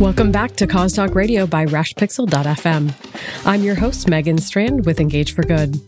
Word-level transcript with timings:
Welcome 0.00 0.30
back 0.30 0.54
to 0.56 0.66
Cause 0.66 0.92
Talk 0.92 1.14
Radio 1.14 1.46
by 1.46 1.64
RashPixel.fm. 1.64 3.46
I'm 3.46 3.62
your 3.62 3.76
host, 3.76 4.10
Megan 4.10 4.36
Strand 4.36 4.84
with 4.84 5.00
Engage 5.00 5.34
for 5.34 5.40
Good. 5.42 5.80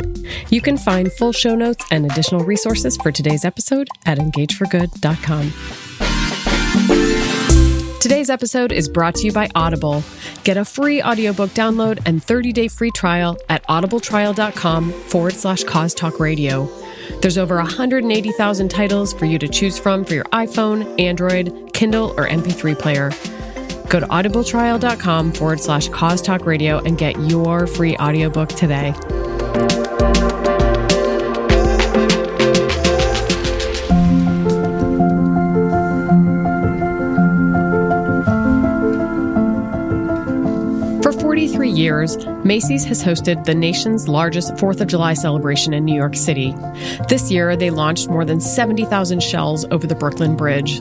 You 0.49 0.63
can 0.63 0.79
find 0.79 1.13
full 1.13 1.33
show 1.33 1.55
notes 1.55 1.85
and 1.91 2.07
additional 2.07 2.43
resources 2.43 2.97
for 2.97 3.13
today's 3.13 3.45
episode 3.45 3.87
at 4.07 4.17
engageforgood.com. 4.17 5.53
Today's 8.01 8.31
episode 8.31 8.73
is 8.73 8.89
brought 8.89 9.15
to 9.17 9.27
you 9.27 9.33
by 9.33 9.51
Audible. 9.55 10.03
Get 10.43 10.57
a 10.57 10.65
free 10.65 11.03
audiobook 11.03 11.51
download 11.51 12.01
and 12.07 12.23
30-day 12.23 12.69
free 12.69 12.91
trial 12.93 13.37
at 13.51 13.63
audibletrial.com 13.65 14.91
forward 14.91 15.35
slash 15.35 15.65
cause 15.65 15.93
talk 15.93 16.19
radio. 16.19 16.67
There's 17.21 17.37
over 17.37 17.57
180,000 17.57 18.71
titles 18.71 19.13
for 19.13 19.27
you 19.27 19.39
to 19.39 19.49
choose 19.49 19.79
from 19.79 20.07
for 20.07 20.15
your 20.15 20.25
iPhone, 20.25 20.99
Android, 20.99 21.75
Kindle, 21.75 22.15
or 22.17 22.27
MP3 22.27 22.79
player. 22.79 23.13
Go 23.89 24.01
to 24.01 24.07
audibletrial.com 24.07 25.33
forward 25.33 25.61
slash 25.61 25.89
cause 25.89 26.23
talk 26.23 26.47
radio 26.47 26.79
and 26.79 26.97
get 26.97 27.19
your 27.31 27.67
free 27.67 27.97
audiobook 27.97 28.51
today. 28.51 28.95
Years, 41.99 42.27
Macy's 42.45 42.85
has 42.85 43.03
hosted 43.03 43.45
the 43.45 43.55
nation's 43.55 44.09
largest 44.09 44.55
4th 44.55 44.81
of 44.81 44.89
July 44.89 45.15
celebration 45.15 45.75
in 45.75 45.85
New 45.85 45.95
York 45.95 46.15
City. 46.15 46.55
This 47.09 47.31
year, 47.31 47.57
they 47.57 47.71
launched 47.71 48.09
more 48.09 48.25
than 48.25 48.41
70,000 48.41 49.23
shells 49.23 49.65
over 49.71 49.87
the 49.87 49.95
Brooklyn 49.95 50.37
Bridge. 50.37 50.81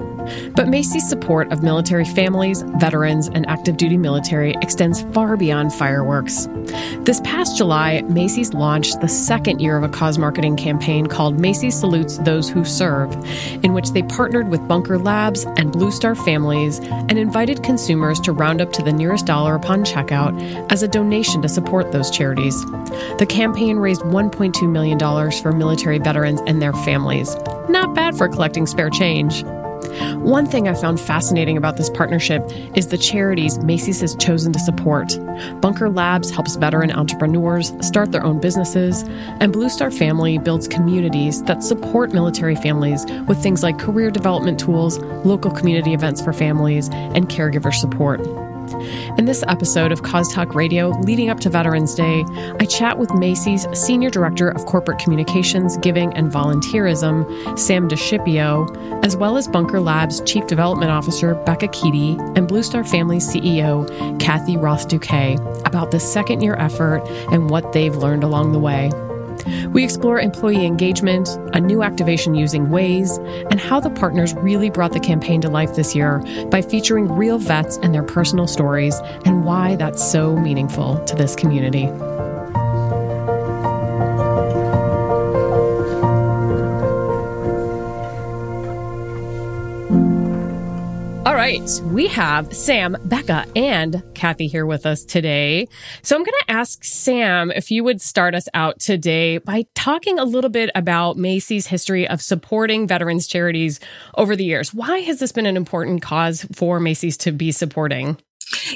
But 0.56 0.68
Macy's 0.68 1.08
support 1.08 1.52
of 1.54 1.64
military 1.64 2.04
families, 2.04 2.62
veterans, 2.78 3.30
and 3.30 3.48
active 3.48 3.78
duty 3.78 3.98
military 3.98 4.56
extends 4.62 5.04
far 5.14 5.38
beyond 5.38 5.74
fireworks. 5.74 6.48
This 7.00 7.22
past 7.22 7.58
July, 7.58 8.02
Macy's 8.10 8.54
launched 8.54 9.00
the 9.00 9.08
second 9.08 9.62
year 9.62 9.78
of 9.78 9.84
a 9.84 9.90
cause 9.90 10.18
marketing 10.18 10.58
campaign 10.58 11.08
called 11.08 11.40
Macy's 11.40 11.80
Salutes 11.80 12.18
Those 12.18 12.50
Who 12.50 12.66
Serve, 12.66 13.14
in 13.64 13.74
which 13.74 13.92
they 13.92 14.04
partnered 14.04 14.50
with 14.50 14.68
Bunker 14.68 15.00
Labs 15.00 15.46
and 15.56 15.72
Blue 15.72 15.92
Star 15.92 16.14
Families 16.14 16.80
and 16.80 17.18
invited 17.18 17.64
consumers 17.64 18.20
to 18.22 18.34
round 18.34 18.62
up 18.62 18.74
to 18.74 18.84
the 18.84 18.92
nearest 18.92 19.26
dollar 19.26 19.56
upon 19.56 19.86
checkout 19.86 20.38
as 20.70 20.84
a 20.84 20.88
donation 20.88 21.07
to 21.12 21.50
support 21.50 21.92
those 21.92 22.12
charities. 22.12 22.66
The 23.18 23.26
campaign 23.28 23.78
raised 23.78 24.02
$1.2 24.02 24.70
million 24.70 25.00
for 25.42 25.52
military 25.52 26.00
veterans 26.00 26.42
and 26.48 26.62
their 26.62 26.74
families. 26.74 27.36
Not 27.70 27.96
bad 27.96 28.18
for 28.18 28.28
collecting 28.28 28.68
spare 28.68 28.90
change. 28.90 29.44
One 30.16 30.46
thing 30.46 30.68
I 30.68 30.74
found 30.74 31.00
fascinating 31.00 31.58
about 31.58 31.78
this 31.78 31.90
partnership 31.90 32.44
is 32.76 32.88
the 32.88 32.98
charities 32.98 33.60
Macy's 33.60 34.02
has 34.02 34.16
chosen 34.16 34.52
to 34.54 34.60
support. 34.60 35.18
Bunker 35.62 35.90
Labs 35.90 36.30
helps 36.30 36.56
veteran 36.56 36.92
entrepreneurs 36.92 37.74
start 37.82 38.12
their 38.12 38.24
own 38.24 38.40
businesses, 38.40 39.04
and 39.40 39.54
Blue 39.54 39.70
Star 39.70 39.90
Family 39.90 40.38
builds 40.38 40.68
communities 40.68 41.44
that 41.44 41.64
support 41.64 42.14
military 42.14 42.56
families 42.56 43.06
with 43.28 43.42
things 43.42 43.64
like 43.64 43.80
career 43.80 44.12
development 44.12 44.60
tools, 44.60 45.00
local 45.26 45.52
community 45.52 45.94
events 45.94 46.22
for 46.22 46.34
families, 46.34 46.90
and 46.90 47.30
caregiver 47.30 47.74
support. 47.74 48.20
In 49.18 49.26
this 49.26 49.44
episode 49.48 49.92
of 49.92 50.04
Cause 50.04 50.34
Talk 50.34 50.54
Radio, 50.54 50.90
leading 51.02 51.30
up 51.30 51.40
to 51.42 51.50
Veterans 51.50 51.96
Day, 51.96 52.26
I 52.60 52.66
chat 52.66 52.98
with 52.98 53.14
Macy's 53.14 53.66
Senior 53.74 54.10
Director 54.10 54.50
of 54.50 54.66
Corporate 54.66 55.00
Communications, 55.00 55.78
Giving, 55.78 56.14
and 56.16 56.32
Volunteerism, 56.32 57.58
Sam 57.58 57.88
DeScipio, 57.88 59.04
as 59.06 59.16
well 59.16 59.38
as 59.38 59.48
Bunker 59.48 59.80
Labs 59.80 60.22
Chief 60.22 60.46
Development 60.48 60.92
Officer, 60.92 61.36
Becca 61.46 61.68
Keedy, 61.68 62.20
and 62.38 62.48
Blue 62.48 62.64
Star 62.64 62.84
Family 62.84 63.18
CEO, 63.18 63.88
Kathy 64.20 64.58
Roth-Douquet, 64.58 65.66
about 65.66 65.92
the 65.92 66.00
second 66.00 66.42
year 66.42 66.56
effort 66.56 67.02
and 67.32 67.50
what 67.50 67.74
they've 67.74 67.96
learned 67.96 68.24
along 68.24 68.52
the 68.52 68.60
way. 68.60 68.92
We 69.70 69.84
explore 69.84 70.20
employee 70.20 70.66
engagement, 70.66 71.30
a 71.54 71.60
new 71.60 71.84
activation 71.84 72.36
using 72.36 72.68
Waze, 72.68 73.18
and 73.52 73.60
how 73.60 73.80
the 73.80 73.90
partners 73.90 74.34
really 74.36 74.70
brought 74.70 74.94
the 74.94 75.00
campaign 75.00 75.42
to 75.42 75.50
life 75.50 75.76
this 75.76 75.96
year 75.96 76.20
by 76.50 76.62
featuring 76.62 77.12
real 77.12 77.38
vets 77.38 77.78
and 77.78 77.94
their 77.94 78.04
personal 78.04 78.48
stories, 78.48 78.96
and 79.26 79.46
why 79.46 79.76
that's 79.76 80.12
so 80.12 80.36
meaningful 80.36 81.04
to 81.06 81.16
this 81.16 81.36
community. 81.36 81.90
Right, 91.48 91.82
we 91.86 92.08
have 92.08 92.54
Sam, 92.54 92.98
Becca, 93.06 93.46
and 93.56 94.04
Kathy 94.14 94.48
here 94.48 94.66
with 94.66 94.86
us 94.86 95.06
today. 95.06 95.66
So 96.02 96.14
I'm 96.14 96.24
going 96.24 96.38
to 96.46 96.52
ask 96.52 96.84
Sam 96.84 97.52
if 97.52 97.72
you 97.72 97.86
would 97.86 98.02
start 98.02 98.36
us 98.36 98.50
out 98.54 98.82
today 98.82 99.38
by 99.38 99.64
talking 99.74 100.20
a 100.20 100.26
little 100.26 100.50
bit 100.50 100.70
about 100.76 101.16
Macy's 101.16 101.66
history 101.66 102.06
of 102.06 102.22
supporting 102.22 102.86
veterans 102.86 103.28
charities 103.28 103.80
over 104.16 104.36
the 104.36 104.44
years. 104.44 104.74
Why 104.74 105.00
has 105.00 105.20
this 105.20 105.32
been 105.32 105.46
an 105.46 105.56
important 105.56 106.02
cause 106.02 106.46
for 106.54 106.82
Macy's 106.82 107.16
to 107.20 107.32
be 107.32 107.54
supporting? 107.54 108.18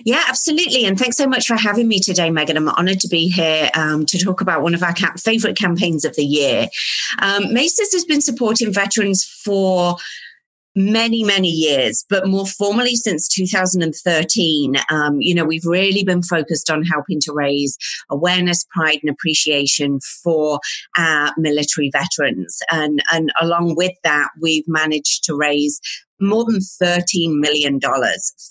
Yeah, 0.06 0.24
absolutely. 0.30 0.86
And 0.86 0.98
thanks 0.98 1.18
so 1.18 1.28
much 1.28 1.48
for 1.48 1.58
having 1.58 1.90
me 1.90 2.00
today, 2.00 2.30
Megan. 2.30 2.56
I'm 2.56 2.70
honored 2.70 3.02
to 3.02 3.10
be 3.10 3.28
here 3.28 3.70
um, 3.74 4.06
to 4.06 4.18
talk 4.18 4.40
about 4.40 4.62
one 4.62 4.76
of 4.76 4.82
our 4.82 4.96
favorite 5.18 5.58
campaigns 5.58 6.06
of 6.06 6.16
the 6.16 6.26
year. 6.26 6.70
Um, 7.20 7.54
Macy's 7.54 7.92
has 7.92 8.06
been 8.06 8.22
supporting 8.22 8.72
veterans 8.72 9.26
for 9.26 9.98
many, 10.76 11.24
many 11.24 11.50
years, 11.50 12.06
but 12.10 12.28
more 12.28 12.46
formally 12.46 12.96
since 12.96 13.28
2013. 13.28 14.76
Um, 14.90 15.18
you 15.20 15.36
know, 15.36 15.46
we've 15.46 15.66
really 15.66 16.04
been 16.04 16.24
focused 16.24 16.70
on 16.70 16.84
helping 16.84 17.20
to 17.22 17.34
raise 17.34 17.78
awareness, 18.10 18.66
pride, 18.72 19.00
and 19.04 19.12
appreciation 19.12 20.00
for 20.24 20.60
our 20.98 21.34
military 21.38 21.92
veterans. 21.92 22.60
And, 22.72 23.02
and 23.12 23.32
along 23.42 23.76
with 23.76 23.94
that, 24.04 24.30
we've 24.42 24.68
managed 24.68 25.24
to 25.26 25.36
raise 25.36 25.80
more 26.20 26.46
than 26.46 26.60
$13 26.60 27.40
million 27.40 27.80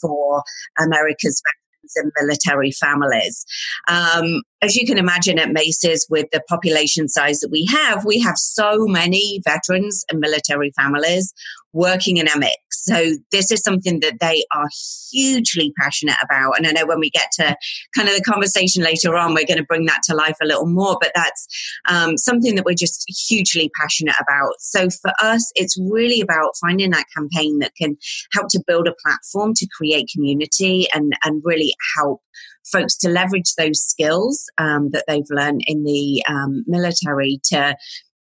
for 0.00 0.42
America's 0.78 1.40
veterans 1.46 1.92
and 1.96 2.12
military 2.20 2.72
families. 2.72 3.44
Um, 3.88 4.42
as 4.62 4.76
you 4.76 4.86
can 4.86 4.98
imagine 4.98 5.38
at 5.38 5.50
Macy's, 5.50 6.06
with 6.10 6.26
the 6.32 6.42
population 6.48 7.08
size 7.08 7.40
that 7.40 7.50
we 7.50 7.66
have, 7.70 8.04
we 8.04 8.20
have 8.20 8.36
so 8.36 8.86
many 8.86 9.40
veterans 9.44 10.04
and 10.10 10.20
military 10.20 10.70
families 10.76 11.32
working 11.72 12.16
in 12.16 12.28
a. 12.28 12.32
So 12.70 13.12
this 13.30 13.50
is 13.50 13.62
something 13.62 14.00
that 14.00 14.20
they 14.20 14.42
are 14.54 14.68
hugely 15.10 15.72
passionate 15.80 16.16
about. 16.22 16.58
And 16.58 16.66
I 16.66 16.72
know 16.72 16.86
when 16.86 16.98
we 16.98 17.10
get 17.10 17.28
to 17.34 17.56
kind 17.96 18.08
of 18.08 18.14
the 18.14 18.22
conversation 18.22 18.82
later 18.82 19.16
on, 19.16 19.34
we're 19.34 19.46
going 19.46 19.58
to 19.58 19.64
bring 19.64 19.86
that 19.86 20.02
to 20.04 20.14
life 20.14 20.36
a 20.42 20.46
little 20.46 20.66
more, 20.66 20.96
but 21.00 21.12
that's 21.14 21.46
um, 21.88 22.16
something 22.16 22.54
that 22.56 22.64
we're 22.64 22.74
just 22.74 23.04
hugely 23.28 23.70
passionate 23.80 24.16
about. 24.20 24.54
So 24.58 24.88
for 24.90 25.12
us, 25.22 25.50
it's 25.54 25.78
really 25.80 26.20
about 26.20 26.52
finding 26.60 26.90
that 26.90 27.06
campaign 27.16 27.60
that 27.60 27.72
can 27.76 27.96
help 28.32 28.48
to 28.50 28.64
build 28.66 28.88
a 28.88 28.94
platform 29.04 29.52
to 29.54 29.68
create 29.76 30.08
community 30.12 30.88
and, 30.92 31.12
and 31.24 31.42
really 31.44 31.74
help 31.96 32.20
folks 32.70 32.96
to 32.98 33.08
leverage 33.08 33.54
those 33.56 33.82
skills 33.82 34.50
um, 34.58 34.90
that 34.90 35.04
they've 35.06 35.30
learned 35.30 35.62
in 35.66 35.84
the 35.84 36.22
um, 36.28 36.64
military 36.66 37.40
to 37.44 37.76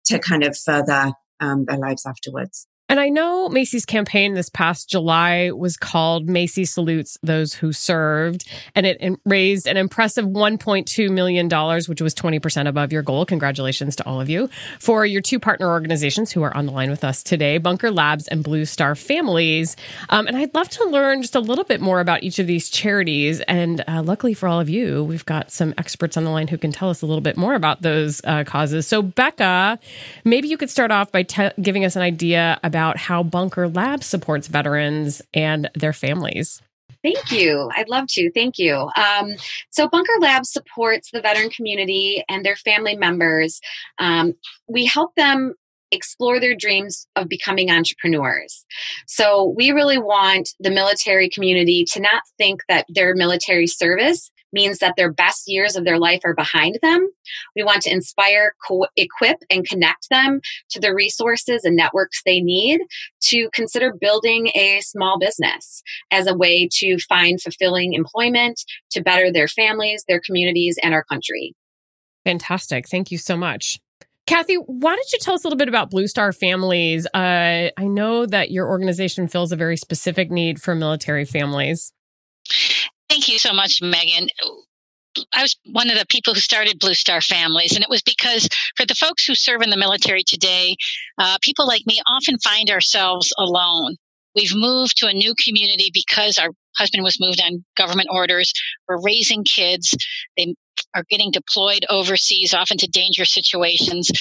to 0.05 0.19
kind 0.19 0.43
of 0.43 0.57
further 0.57 1.11
um, 1.39 1.65
their 1.65 1.77
lives 1.77 2.05
afterwards. 2.05 2.67
And 2.89 3.01
I 3.01 3.09
know 3.09 3.49
Macy's 3.49 3.85
campaign 3.85 4.33
this 4.33 4.47
past 4.47 4.89
July 4.89 5.51
was 5.51 5.75
called 5.75 6.29
Macy 6.29 6.63
Salutes 6.63 7.17
Those 7.21 7.53
Who 7.53 7.73
Served, 7.73 8.49
and 8.75 8.85
it 8.85 9.19
raised 9.25 9.67
an 9.67 9.75
impressive 9.75 10.23
$1.2 10.23 11.09
million, 11.11 11.49
which 11.89 12.01
was 12.01 12.15
20% 12.15 12.67
above 12.67 12.93
your 12.93 13.01
goal. 13.01 13.25
Congratulations 13.25 13.97
to 13.97 14.05
all 14.05 14.21
of 14.21 14.29
you 14.29 14.49
for 14.79 15.05
your 15.05 15.21
two 15.21 15.37
partner 15.37 15.67
organizations 15.67 16.31
who 16.31 16.43
are 16.43 16.55
on 16.55 16.65
the 16.65 16.71
line 16.71 16.89
with 16.89 17.03
us 17.03 17.23
today, 17.23 17.57
Bunker 17.57 17.91
Labs 17.91 18.29
and 18.29 18.41
Blue 18.41 18.63
Star 18.63 18.95
Families. 18.95 19.75
Um, 20.07 20.25
and 20.25 20.37
I'd 20.37 20.55
love 20.55 20.69
to 20.69 20.85
learn 20.85 21.21
just 21.21 21.35
a 21.35 21.41
little 21.41 21.65
bit 21.65 21.81
more 21.81 21.99
about 21.99 22.23
each 22.23 22.39
of 22.39 22.47
these 22.47 22.69
charities. 22.69 23.41
And 23.49 23.83
uh, 23.85 24.01
luckily 24.01 24.33
for 24.33 24.47
all 24.47 24.61
of 24.61 24.69
you, 24.69 25.03
we've 25.03 25.25
got 25.25 25.51
some 25.51 25.73
experts 25.77 26.15
on 26.15 26.23
the 26.23 26.29
line 26.29 26.47
who 26.47 26.57
can 26.57 26.71
tell 26.71 26.89
us 26.89 27.01
a 27.01 27.05
little 27.05 27.19
bit 27.19 27.35
more 27.35 27.53
about 27.53 27.81
those 27.81 28.21
uh, 28.23 28.45
causes. 28.45 28.87
So, 28.87 29.01
Becca, 29.01 29.77
maybe 30.23 30.47
you 30.47 30.55
could 30.55 30.69
start 30.69 30.91
off 30.91 31.11
by 31.11 31.23
te- 31.23 31.51
giving 31.61 31.83
us 31.83 31.97
an 31.97 32.01
idea 32.01 32.57
about 32.63 32.76
about 32.77 32.95
how 32.95 33.23
Bunker 33.23 33.67
Lab 33.67 34.03
supports 34.03 34.45
veterans 34.45 35.19
and 35.33 35.67
their 35.73 35.93
families. 35.93 36.61
Thank 37.01 37.31
you. 37.31 37.71
I'd 37.75 37.89
love 37.89 38.05
to. 38.09 38.31
Thank 38.33 38.59
you. 38.59 38.75
Um, 38.95 39.31
so, 39.71 39.89
Bunker 39.89 40.13
Lab 40.19 40.45
supports 40.45 41.09
the 41.11 41.19
veteran 41.19 41.49
community 41.49 42.23
and 42.29 42.45
their 42.45 42.55
family 42.55 42.95
members. 42.95 43.59
Um, 43.97 44.35
we 44.67 44.85
help 44.85 45.15
them 45.15 45.55
explore 45.91 46.39
their 46.39 46.55
dreams 46.55 47.07
of 47.15 47.27
becoming 47.27 47.71
entrepreneurs. 47.71 48.63
So, 49.07 49.55
we 49.57 49.71
really 49.71 49.97
want 49.97 50.49
the 50.59 50.69
military 50.69 51.29
community 51.29 51.83
to 51.93 51.99
not 51.99 52.21
think 52.37 52.61
that 52.69 52.85
their 52.89 53.15
military 53.15 53.65
service 53.65 54.29
means 54.57 54.79
that 54.79 54.95
their 54.97 55.13
best 55.13 55.43
years 55.47 55.75
of 55.75 55.85
their 55.85 55.99
life 55.99 56.21
are 56.25 56.33
behind 56.33 56.79
them. 56.81 57.07
We 57.55 57.63
want 57.63 57.83
to 57.83 57.91
inspire, 57.91 58.55
co- 58.67 58.87
equip, 58.95 59.37
and 59.49 59.67
connect 59.67 60.09
them 60.09 60.41
to 60.71 60.79
the 60.79 60.93
resources 60.93 61.63
and 61.63 61.75
networks 61.75 62.21
they 62.25 62.41
need 62.41 62.81
to 63.21 63.49
consider 63.53 63.93
building 63.93 64.47
a 64.55 64.81
small 64.81 65.19
business 65.19 65.83
as 66.11 66.27
a 66.27 66.35
way 66.35 66.67
to 66.79 66.97
find 67.07 67.39
fulfilling 67.41 67.93
employment, 67.93 68.59
to 68.91 69.01
better 69.01 69.31
their 69.31 69.47
families, 69.47 70.03
their 70.07 70.21
communities, 70.25 70.77
and 70.81 70.93
our 70.93 71.03
country. 71.03 71.53
Fantastic. 72.25 72.87
Thank 72.87 73.11
you 73.11 73.17
so 73.17 73.37
much. 73.37 73.79
Kathy, 74.25 74.55
why 74.55 74.93
don't 74.93 75.13
you 75.13 75.19
tell 75.21 75.35
us 75.35 75.45
a 75.45 75.47
little 75.47 75.57
bit 75.57 75.69
about 75.69 75.89
Blue 75.89 76.07
Star 76.07 76.33
Families? 76.33 77.07
Uh, 77.13 77.69
I 77.77 77.87
know 77.87 78.25
that 78.25 78.51
your 78.51 78.67
organization 78.67 79.29
fills 79.29 79.53
a 79.53 79.55
very 79.55 79.77
specific 79.77 80.29
need 80.29 80.61
for 80.61 80.75
military 80.75 81.23
families. 81.23 81.93
Thank 83.17 83.29
you 83.29 83.39
so 83.39 83.51
much, 83.51 83.81
Megan. 83.81 84.27
I 85.33 85.41
was 85.41 85.57
one 85.65 85.89
of 85.89 85.97
the 85.97 86.05
people 86.07 86.35
who 86.35 86.39
started 86.39 86.77
Blue 86.77 86.93
Star 86.93 87.19
Families, 87.19 87.73
and 87.73 87.81
it 87.83 87.89
was 87.89 88.03
because 88.03 88.47
for 88.75 88.85
the 88.85 88.93
folks 88.93 89.25
who 89.25 89.33
serve 89.33 89.63
in 89.63 89.71
the 89.71 89.75
military 89.75 90.21
today, 90.21 90.75
uh, 91.17 91.39
people 91.41 91.65
like 91.65 91.81
me 91.87 91.99
often 92.07 92.37
find 92.37 92.69
ourselves 92.69 93.33
alone. 93.39 93.95
We've 94.35 94.53
moved 94.53 94.97
to 94.97 95.07
a 95.07 95.13
new 95.13 95.33
community 95.43 95.89
because 95.91 96.37
our 96.37 96.51
husband 96.77 97.03
was 97.03 97.19
moved 97.19 97.41
on 97.41 97.65
government 97.75 98.09
orders. 98.11 98.53
We're 98.87 99.01
raising 99.01 99.43
kids. 99.43 99.97
They 100.37 100.53
are 100.93 101.03
getting 101.09 101.31
deployed 101.31 101.87
overseas, 101.89 102.53
often 102.53 102.77
to 102.77 102.87
dangerous 102.87 103.33
situations. 103.33 104.11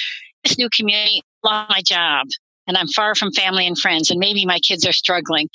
This 0.42 0.56
new 0.56 0.70
community, 0.74 1.20
lost 1.44 1.68
my 1.68 1.82
job, 1.82 2.28
and 2.66 2.78
I'm 2.78 2.88
far 2.88 3.14
from 3.14 3.30
family 3.32 3.66
and 3.66 3.78
friends, 3.78 4.10
and 4.10 4.18
maybe 4.18 4.46
my 4.46 4.58
kids 4.60 4.86
are 4.86 4.92
struggling. 4.92 5.50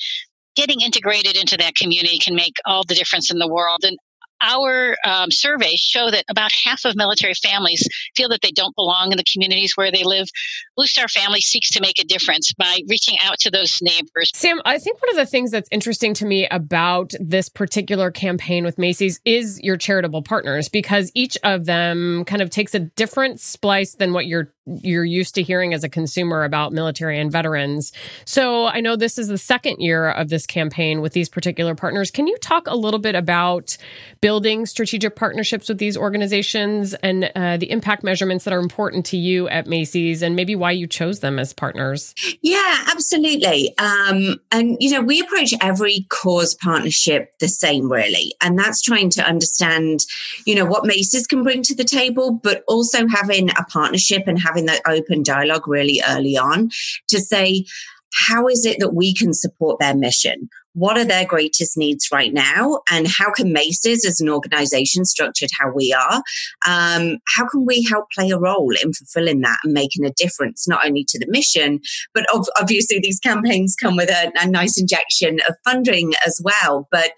Getting 0.55 0.81
integrated 0.81 1.37
into 1.37 1.57
that 1.57 1.75
community 1.75 2.19
can 2.19 2.35
make 2.35 2.55
all 2.65 2.83
the 2.87 2.95
difference 2.95 3.31
in 3.31 3.39
the 3.39 3.47
world. 3.47 3.79
And 3.83 3.97
our 4.41 4.95
um, 5.05 5.31
surveys 5.31 5.79
show 5.79 6.09
that 6.11 6.25
about 6.29 6.51
half 6.51 6.85
of 6.85 6.95
military 6.95 7.33
families 7.33 7.87
feel 8.15 8.29
that 8.29 8.41
they 8.41 8.51
don't 8.51 8.75
belong 8.75 9.11
in 9.11 9.17
the 9.17 9.23
communities 9.31 9.73
where 9.75 9.91
they 9.91 10.03
live. 10.03 10.27
Blue 10.75 10.87
Star 10.87 11.07
Family 11.07 11.41
seeks 11.41 11.69
to 11.71 11.81
make 11.81 11.99
a 11.99 12.03
difference 12.03 12.53
by 12.53 12.79
reaching 12.89 13.17
out 13.23 13.39
to 13.39 13.51
those 13.51 13.79
neighbors. 13.81 14.31
Sam, 14.33 14.61
I 14.65 14.77
think 14.77 15.01
one 15.01 15.09
of 15.11 15.15
the 15.15 15.29
things 15.29 15.51
that's 15.51 15.69
interesting 15.71 16.13
to 16.15 16.25
me 16.25 16.47
about 16.49 17.13
this 17.19 17.49
particular 17.49 18.11
campaign 18.11 18.63
with 18.63 18.77
Macy's 18.77 19.19
is 19.25 19.59
your 19.61 19.77
charitable 19.77 20.23
partners 20.23 20.69
because 20.69 21.11
each 21.13 21.37
of 21.43 21.65
them 21.65 22.25
kind 22.25 22.41
of 22.41 22.49
takes 22.49 22.73
a 22.73 22.79
different 22.79 23.39
splice 23.39 23.95
than 23.95 24.13
what 24.13 24.25
you're 24.25 24.51
you're 24.65 25.03
used 25.03 25.33
to 25.35 25.41
hearing 25.41 25.73
as 25.73 25.83
a 25.83 25.89
consumer 25.89 26.43
about 26.43 26.71
military 26.71 27.19
and 27.19 27.31
veterans. 27.31 27.91
So 28.25 28.67
I 28.67 28.79
know 28.79 28.95
this 28.95 29.17
is 29.17 29.27
the 29.27 29.37
second 29.37 29.77
year 29.79 30.11
of 30.11 30.29
this 30.29 30.45
campaign 30.45 31.01
with 31.01 31.13
these 31.13 31.29
particular 31.29 31.73
partners. 31.73 32.11
Can 32.11 32.27
you 32.27 32.37
talk 32.37 32.67
a 32.67 32.75
little 32.75 32.99
bit 32.99 33.15
about 33.15 33.75
building 34.21 34.30
strategic 34.65 35.15
partnerships 35.15 35.67
with 35.67 35.77
these 35.77 35.97
organizations 35.97 36.93
and 36.95 37.31
uh, 37.35 37.57
the 37.57 37.69
impact 37.71 38.03
measurements 38.03 38.45
that 38.45 38.53
are 38.53 38.59
important 38.59 39.05
to 39.07 39.17
you 39.17 39.47
at 39.49 39.67
Macy's 39.67 40.21
and 40.21 40.35
maybe 40.35 40.55
why 40.55 40.71
you 40.71 40.87
chose 40.87 41.19
them 41.19 41.39
as 41.39 41.53
partners? 41.53 42.15
Yeah, 42.41 42.85
absolutely. 42.91 43.77
Um, 43.77 44.39
and, 44.51 44.77
you 44.79 44.91
know, 44.91 45.01
we 45.01 45.19
approach 45.19 45.53
every 45.61 46.05
cause 46.09 46.55
partnership 46.55 47.33
the 47.39 47.47
same, 47.47 47.91
really. 47.91 48.33
And 48.41 48.57
that's 48.57 48.81
trying 48.81 49.09
to 49.11 49.23
understand, 49.23 50.01
you 50.45 50.55
know, 50.55 50.65
what 50.65 50.85
Macy's 50.85 51.27
can 51.27 51.43
bring 51.43 51.63
to 51.63 51.75
the 51.75 51.83
table, 51.83 52.31
but 52.31 52.63
also 52.67 53.07
having 53.07 53.49
a 53.51 53.63
partnership 53.69 54.23
and 54.27 54.39
having 54.39 54.65
that 54.67 54.81
open 54.87 55.23
dialogue 55.23 55.67
really 55.67 56.01
early 56.07 56.37
on 56.37 56.69
to 57.09 57.19
say, 57.19 57.65
how 58.13 58.47
is 58.47 58.65
it 58.65 58.77
that 58.79 58.93
we 58.93 59.13
can 59.13 59.33
support 59.33 59.79
their 59.79 59.95
mission? 59.95 60.49
What 60.73 60.97
are 60.97 61.05
their 61.05 61.25
greatest 61.25 61.77
needs 61.77 62.09
right 62.11 62.33
now? 62.33 62.79
And 62.89 63.07
how 63.07 63.31
can 63.31 63.51
Macy's 63.51 64.05
as 64.05 64.21
an 64.21 64.29
organization 64.29 65.05
structured 65.05 65.49
how 65.59 65.71
we 65.73 65.93
are? 65.93 66.23
Um, 66.67 67.17
how 67.35 67.47
can 67.47 67.65
we 67.65 67.85
help 67.89 68.05
play 68.15 68.29
a 68.29 68.39
role 68.39 68.73
in 68.81 68.93
fulfilling 68.93 69.41
that 69.41 69.57
and 69.63 69.73
making 69.73 70.05
a 70.05 70.13
difference, 70.15 70.67
not 70.67 70.85
only 70.85 71.05
to 71.09 71.19
the 71.19 71.29
mission, 71.29 71.79
but 72.13 72.25
obviously 72.59 72.99
these 73.01 73.19
campaigns 73.19 73.75
come 73.81 73.95
with 73.95 74.09
a, 74.09 74.31
a 74.39 74.47
nice 74.47 74.79
injection 74.79 75.39
of 75.47 75.55
funding 75.65 76.13
as 76.25 76.39
well. 76.43 76.87
But 76.91 77.11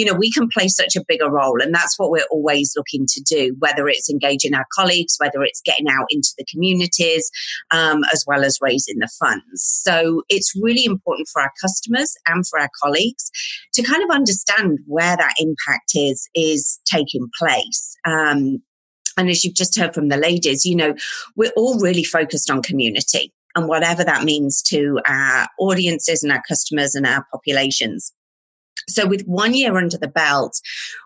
you 0.00 0.06
know, 0.06 0.14
we 0.14 0.32
can 0.32 0.48
play 0.48 0.66
such 0.66 0.96
a 0.96 1.04
bigger 1.06 1.30
role. 1.30 1.60
And 1.60 1.74
that's 1.74 1.98
what 1.98 2.10
we're 2.10 2.24
always 2.30 2.72
looking 2.74 3.04
to 3.06 3.20
do, 3.20 3.54
whether 3.58 3.86
it's 3.86 4.08
engaging 4.08 4.54
our 4.54 4.64
colleagues, 4.74 5.16
whether 5.18 5.42
it's 5.42 5.60
getting 5.60 5.88
out 5.90 6.06
into 6.08 6.30
the 6.38 6.46
communities, 6.50 7.30
um, 7.70 8.00
as 8.14 8.24
well 8.26 8.42
as 8.42 8.56
raising 8.62 8.98
the 8.98 9.10
funds. 9.20 9.44
So 9.62 10.22
it's 10.30 10.54
really 10.58 10.86
important 10.86 11.28
for 11.30 11.42
our 11.42 11.52
customers 11.60 12.14
and 12.26 12.46
for 12.48 12.58
our 12.58 12.70
colleagues 12.82 13.30
to 13.74 13.82
kind 13.82 14.02
of 14.02 14.08
understand 14.08 14.78
where 14.86 15.18
that 15.18 15.34
impact 15.38 15.92
is, 15.94 16.30
is 16.34 16.80
taking 16.86 17.28
place. 17.38 17.94
Um, 18.06 18.62
and 19.18 19.28
as 19.28 19.44
you've 19.44 19.54
just 19.54 19.78
heard 19.78 19.92
from 19.92 20.08
the 20.08 20.16
ladies, 20.16 20.64
you 20.64 20.76
know, 20.76 20.94
we're 21.36 21.52
all 21.58 21.78
really 21.78 22.04
focused 22.04 22.50
on 22.50 22.62
community 22.62 23.34
and 23.54 23.68
whatever 23.68 24.02
that 24.02 24.24
means 24.24 24.62
to 24.62 24.98
our 25.06 25.46
audiences 25.58 26.22
and 26.22 26.32
our 26.32 26.42
customers 26.48 26.94
and 26.94 27.06
our 27.06 27.26
populations. 27.30 28.14
So 28.88 29.06
with 29.06 29.22
one 29.22 29.54
year 29.54 29.76
under 29.76 29.96
the 29.96 30.08
belt, 30.08 30.60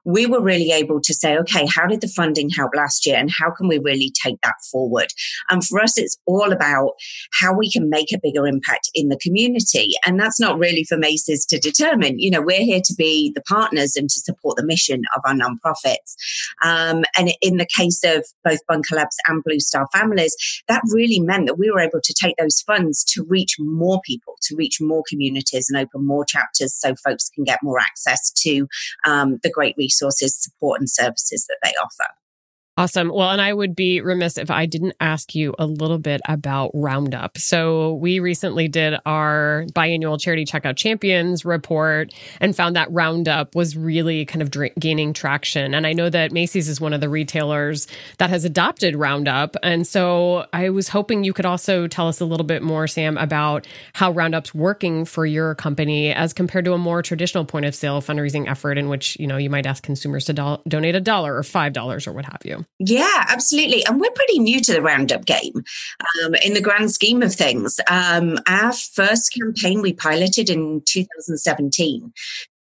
we 0.04 0.26
were 0.26 0.40
really 0.40 0.70
able 0.70 1.00
to 1.02 1.14
say, 1.14 1.36
okay, 1.38 1.66
how 1.66 1.86
did 1.86 2.00
the 2.00 2.08
funding 2.08 2.50
help 2.50 2.72
last 2.74 3.06
year 3.06 3.16
and 3.16 3.30
how 3.30 3.50
can 3.50 3.68
we 3.68 3.78
really 3.78 4.12
take 4.22 4.40
that 4.42 4.54
forward? 4.70 5.08
And 5.50 5.64
for 5.64 5.80
us, 5.80 5.98
it's 5.98 6.16
all 6.26 6.52
about 6.52 6.92
how 7.40 7.54
we 7.54 7.70
can 7.70 7.90
make 7.90 8.12
a 8.12 8.20
bigger 8.22 8.46
impact 8.46 8.90
in 8.94 9.08
the 9.08 9.18
community. 9.18 9.90
And 10.06 10.18
that's 10.18 10.40
not 10.40 10.58
really 10.58 10.84
for 10.84 10.96
Macy's 10.96 11.44
to 11.46 11.58
determine. 11.58 12.18
You 12.18 12.30
know, 12.30 12.42
we're 12.42 12.64
here 12.64 12.80
to 12.84 12.94
be 12.96 13.32
the 13.34 13.42
partners 13.42 13.96
and 13.96 14.08
to 14.08 14.20
support 14.20 14.56
the 14.56 14.66
mission 14.66 15.02
of 15.16 15.22
our 15.24 15.34
nonprofits. 15.34 16.14
Um, 16.62 17.04
and 17.18 17.32
in 17.40 17.56
the 17.56 17.68
case 17.76 18.02
of 18.04 18.26
both 18.44 18.60
Bunker 18.66 18.96
Labs 18.96 19.16
and 19.28 19.42
Blue 19.44 19.60
Star 19.60 19.88
Families, 19.92 20.34
that 20.68 20.82
really 20.92 21.20
meant 21.20 21.46
that 21.46 21.58
we 21.58 21.70
were 21.70 21.80
able 21.80 22.00
to 22.02 22.14
take 22.14 22.36
those 22.36 22.60
funds 22.60 23.04
to 23.04 23.24
reach 23.24 23.56
more 23.58 24.00
people, 24.04 24.34
to 24.42 24.56
reach 24.56 24.80
more 24.80 25.02
communities 25.08 25.68
and 25.68 25.78
open 25.78 26.06
more 26.06 26.24
chapters 26.24 26.74
so 26.74 26.94
folks 26.96 27.28
can 27.28 27.44
get 27.44 27.58
more 27.64 27.80
access 27.80 28.30
to 28.42 28.68
um, 29.06 29.38
the 29.42 29.50
great 29.50 29.74
resources, 29.76 30.36
support, 30.40 30.80
and 30.80 30.90
services 30.90 31.46
that 31.48 31.58
they 31.62 31.72
offer. 31.82 32.10
Awesome. 32.76 33.08
Well, 33.14 33.30
and 33.30 33.40
I 33.40 33.52
would 33.52 33.76
be 33.76 34.00
remiss 34.00 34.36
if 34.36 34.50
I 34.50 34.66
didn't 34.66 34.96
ask 34.98 35.32
you 35.32 35.54
a 35.60 35.66
little 35.66 35.98
bit 35.98 36.20
about 36.28 36.72
Roundup. 36.74 37.38
So, 37.38 37.94
we 37.94 38.18
recently 38.18 38.66
did 38.66 38.94
our 39.06 39.64
biannual 39.72 40.20
charity 40.20 40.44
checkout 40.44 40.76
champions 40.76 41.44
report 41.44 42.12
and 42.40 42.56
found 42.56 42.74
that 42.74 42.90
Roundup 42.90 43.54
was 43.54 43.76
really 43.76 44.24
kind 44.24 44.42
of 44.42 44.50
gaining 44.80 45.12
traction. 45.12 45.72
And 45.72 45.86
I 45.86 45.92
know 45.92 46.10
that 46.10 46.32
Macy's 46.32 46.68
is 46.68 46.80
one 46.80 46.92
of 46.92 47.00
the 47.00 47.08
retailers 47.08 47.86
that 48.18 48.28
has 48.30 48.44
adopted 48.44 48.96
Roundup. 48.96 49.54
And 49.62 49.86
so, 49.86 50.46
I 50.52 50.70
was 50.70 50.88
hoping 50.88 51.22
you 51.22 51.32
could 51.32 51.46
also 51.46 51.86
tell 51.86 52.08
us 52.08 52.20
a 52.20 52.24
little 52.24 52.46
bit 52.46 52.60
more, 52.60 52.88
Sam, 52.88 53.16
about 53.18 53.68
how 53.92 54.12
Roundup's 54.12 54.52
working 54.52 55.04
for 55.04 55.24
your 55.24 55.54
company 55.54 56.12
as 56.12 56.32
compared 56.32 56.64
to 56.64 56.72
a 56.72 56.78
more 56.78 57.02
traditional 57.02 57.44
point 57.44 57.66
of 57.66 57.74
sale 57.76 58.02
fundraising 58.02 58.50
effort 58.50 58.78
in 58.78 58.88
which, 58.88 59.16
you 59.20 59.28
know, 59.28 59.36
you 59.36 59.48
might 59.48 59.64
ask 59.64 59.84
consumers 59.84 60.24
to 60.24 60.32
do- 60.32 60.58
donate 60.66 60.96
a 60.96 61.00
dollar 61.00 61.36
or 61.36 61.42
$5 61.42 62.08
or 62.08 62.12
what 62.12 62.24
have 62.24 62.40
you. 62.44 62.63
Yeah, 62.78 63.24
absolutely. 63.28 63.84
And 63.86 64.00
we're 64.00 64.10
pretty 64.10 64.38
new 64.38 64.60
to 64.60 64.72
the 64.72 64.82
Roundup 64.82 65.24
game 65.24 65.64
um, 66.24 66.34
in 66.36 66.54
the 66.54 66.60
grand 66.60 66.92
scheme 66.92 67.22
of 67.22 67.34
things. 67.34 67.80
Um, 67.88 68.38
our 68.46 68.72
first 68.72 69.32
campaign 69.32 69.82
we 69.82 69.92
piloted 69.92 70.50
in 70.50 70.82
2017. 70.86 72.12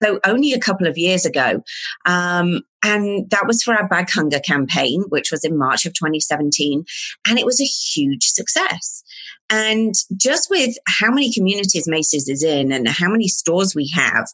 So 0.02 0.20
only 0.24 0.52
a 0.52 0.60
couple 0.60 0.86
of 0.86 0.98
years 0.98 1.24
ago. 1.24 1.62
Um, 2.04 2.62
and 2.82 3.28
that 3.30 3.46
was 3.46 3.62
for 3.62 3.74
our 3.74 3.88
Bag 3.88 4.10
Hunger 4.10 4.40
campaign, 4.40 5.04
which 5.08 5.30
was 5.30 5.44
in 5.44 5.56
March 5.56 5.86
of 5.86 5.94
2017. 5.94 6.84
And 7.26 7.38
it 7.38 7.46
was 7.46 7.60
a 7.60 7.64
huge 7.64 8.24
success. 8.26 9.02
And 9.48 9.94
just 10.16 10.50
with 10.50 10.76
how 10.86 11.10
many 11.10 11.32
communities 11.32 11.88
Macy's 11.88 12.28
is 12.28 12.42
in 12.42 12.72
and 12.72 12.88
how 12.88 13.08
many 13.08 13.28
stores 13.28 13.74
we 13.74 13.90
have, 13.94 14.28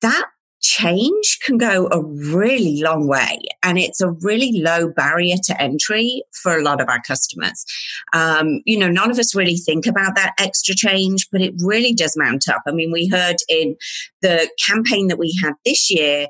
that 0.00 0.26
change 0.74 1.38
can 1.44 1.56
go 1.56 1.88
a 1.92 2.02
really 2.34 2.80
long 2.82 3.06
way 3.06 3.38
and 3.62 3.78
it's 3.78 4.00
a 4.00 4.10
really 4.22 4.60
low 4.60 4.88
barrier 4.88 5.36
to 5.42 5.60
entry 5.62 6.22
for 6.42 6.58
a 6.58 6.62
lot 6.62 6.80
of 6.80 6.88
our 6.88 7.00
customers 7.06 7.64
um, 8.12 8.60
you 8.64 8.76
know 8.76 8.88
none 8.88 9.10
of 9.10 9.18
us 9.18 9.36
really 9.36 9.56
think 9.56 9.86
about 9.86 10.16
that 10.16 10.34
extra 10.38 10.74
change 10.74 11.28
but 11.30 11.40
it 11.40 11.54
really 11.58 11.92
does 11.94 12.14
mount 12.16 12.48
up 12.48 12.62
i 12.66 12.72
mean 12.72 12.90
we 12.90 13.06
heard 13.06 13.36
in 13.48 13.76
the 14.22 14.50
campaign 14.66 15.06
that 15.06 15.18
we 15.18 15.32
had 15.42 15.52
this 15.64 15.90
year 15.90 16.26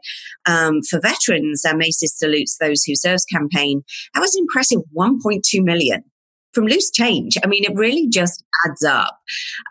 um, 0.46 0.82
for 0.82 1.00
veterans 1.00 1.64
our 1.64 1.76
macy's 1.76 2.14
salutes 2.14 2.58
those 2.60 2.82
who 2.84 2.94
serves 2.94 3.24
campaign 3.24 3.82
that 4.12 4.20
was 4.20 4.36
impressive 4.36 4.80
1.2 4.94 5.40
million 5.62 6.04
from 6.52 6.66
loose 6.66 6.90
change. 6.92 7.36
I 7.42 7.48
mean, 7.48 7.64
it 7.64 7.74
really 7.74 8.08
just 8.08 8.44
adds 8.64 8.84
up. 8.84 9.18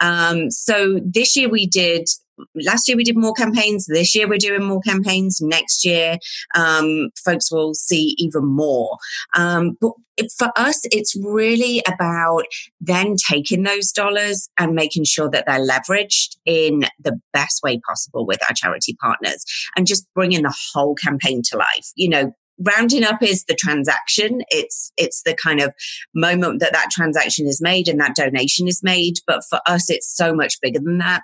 Um, 0.01 0.51
so 0.51 0.99
this 1.01 1.37
year 1.37 1.47
we 1.47 1.65
did 1.65 2.09
last 2.55 2.87
year 2.87 2.97
we 2.97 3.03
did 3.03 3.17
more 3.17 3.33
campaigns. 3.33 3.85
This 3.87 4.15
year 4.15 4.27
we're 4.27 4.37
doing 4.37 4.63
more 4.63 4.81
campaigns. 4.81 5.39
Next 5.41 5.85
year, 5.85 6.17
um, 6.55 7.09
folks 7.23 7.51
will 7.51 7.73
see 7.73 8.15
even 8.17 8.45
more. 8.45 8.97
Um, 9.35 9.77
but 9.79 9.91
for 10.37 10.51
us, 10.55 10.81
it's 10.85 11.15
really 11.15 11.81
about 11.87 12.43
then 12.79 13.15
taking 13.15 13.63
those 13.63 13.91
dollars 13.91 14.49
and 14.59 14.75
making 14.75 15.05
sure 15.05 15.29
that 15.29 15.45
they're 15.47 15.65
leveraged 15.65 16.37
in 16.45 16.85
the 16.99 17.19
best 17.31 17.61
way 17.63 17.79
possible 17.87 18.25
with 18.25 18.39
our 18.47 18.53
charity 18.55 18.95
partners 19.01 19.43
and 19.75 19.87
just 19.87 20.07
bringing 20.13 20.43
the 20.43 20.55
whole 20.73 20.95
campaign 20.95 21.41
to 21.49 21.57
life. 21.57 21.91
You 21.95 22.09
know, 22.09 22.33
rounding 22.59 23.03
up 23.03 23.21
is 23.21 23.45
the 23.45 23.55
transaction. 23.55 24.41
It's 24.49 24.91
it's 24.97 25.23
the 25.23 25.35
kind 25.41 25.61
of 25.61 25.73
moment 26.13 26.59
that 26.59 26.73
that 26.73 26.89
transaction 26.91 27.47
is 27.47 27.61
made 27.61 27.87
and 27.87 27.99
that 27.99 28.15
donation 28.15 28.67
is 28.67 28.81
made 28.83 29.15
but 29.27 29.43
for 29.49 29.59
us 29.67 29.89
it's 29.89 30.15
so 30.15 30.33
much 30.33 30.59
bigger 30.61 30.79
than 30.79 30.97
that. 30.99 31.23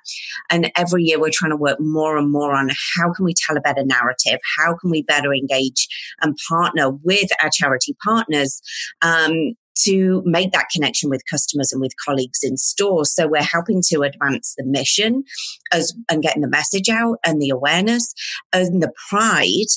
And 0.50 0.72
every 0.76 1.04
year 1.04 1.20
we're 1.20 1.32
trying 1.32 1.52
to 1.52 1.58
work 1.58 1.80
more 1.80 2.18
and 2.18 2.32
more 2.32 2.54
on 2.54 2.70
how 2.98 3.12
can 3.14 3.26
we 3.26 3.34
tell 3.34 3.58
a 3.58 3.62
better 3.62 3.84
narrative? 3.86 4.40
How 4.58 4.76
can 4.76 4.90
we 4.90 5.04
better 5.04 5.34
engage 5.34 5.88
and 6.22 6.38
partner 6.50 6.92
with 6.92 7.30
our 7.42 7.50
charity 7.52 7.96
partners? 8.04 8.62
Um, 9.02 9.54
to 9.84 10.22
make 10.26 10.52
that 10.52 10.68
connection 10.74 11.10
with 11.10 11.22
customers 11.30 11.72
and 11.72 11.82
with 11.82 11.94
colleagues 12.06 12.40
in 12.44 12.58
stores. 12.58 13.14
So 13.14 13.28
we're 13.28 13.44
helping 13.44 13.82
to 13.88 14.02
advance 14.02 14.54
the 14.58 14.66
mission 14.66 15.24
as 15.72 15.94
and 16.10 16.22
getting 16.22 16.42
the 16.42 16.50
message 16.50 16.90
out 16.90 17.18
and 17.26 17.42
the 17.42 17.50
awareness 17.50 18.14
and 18.54 18.82
the 18.82 18.92
pride, 19.10 19.70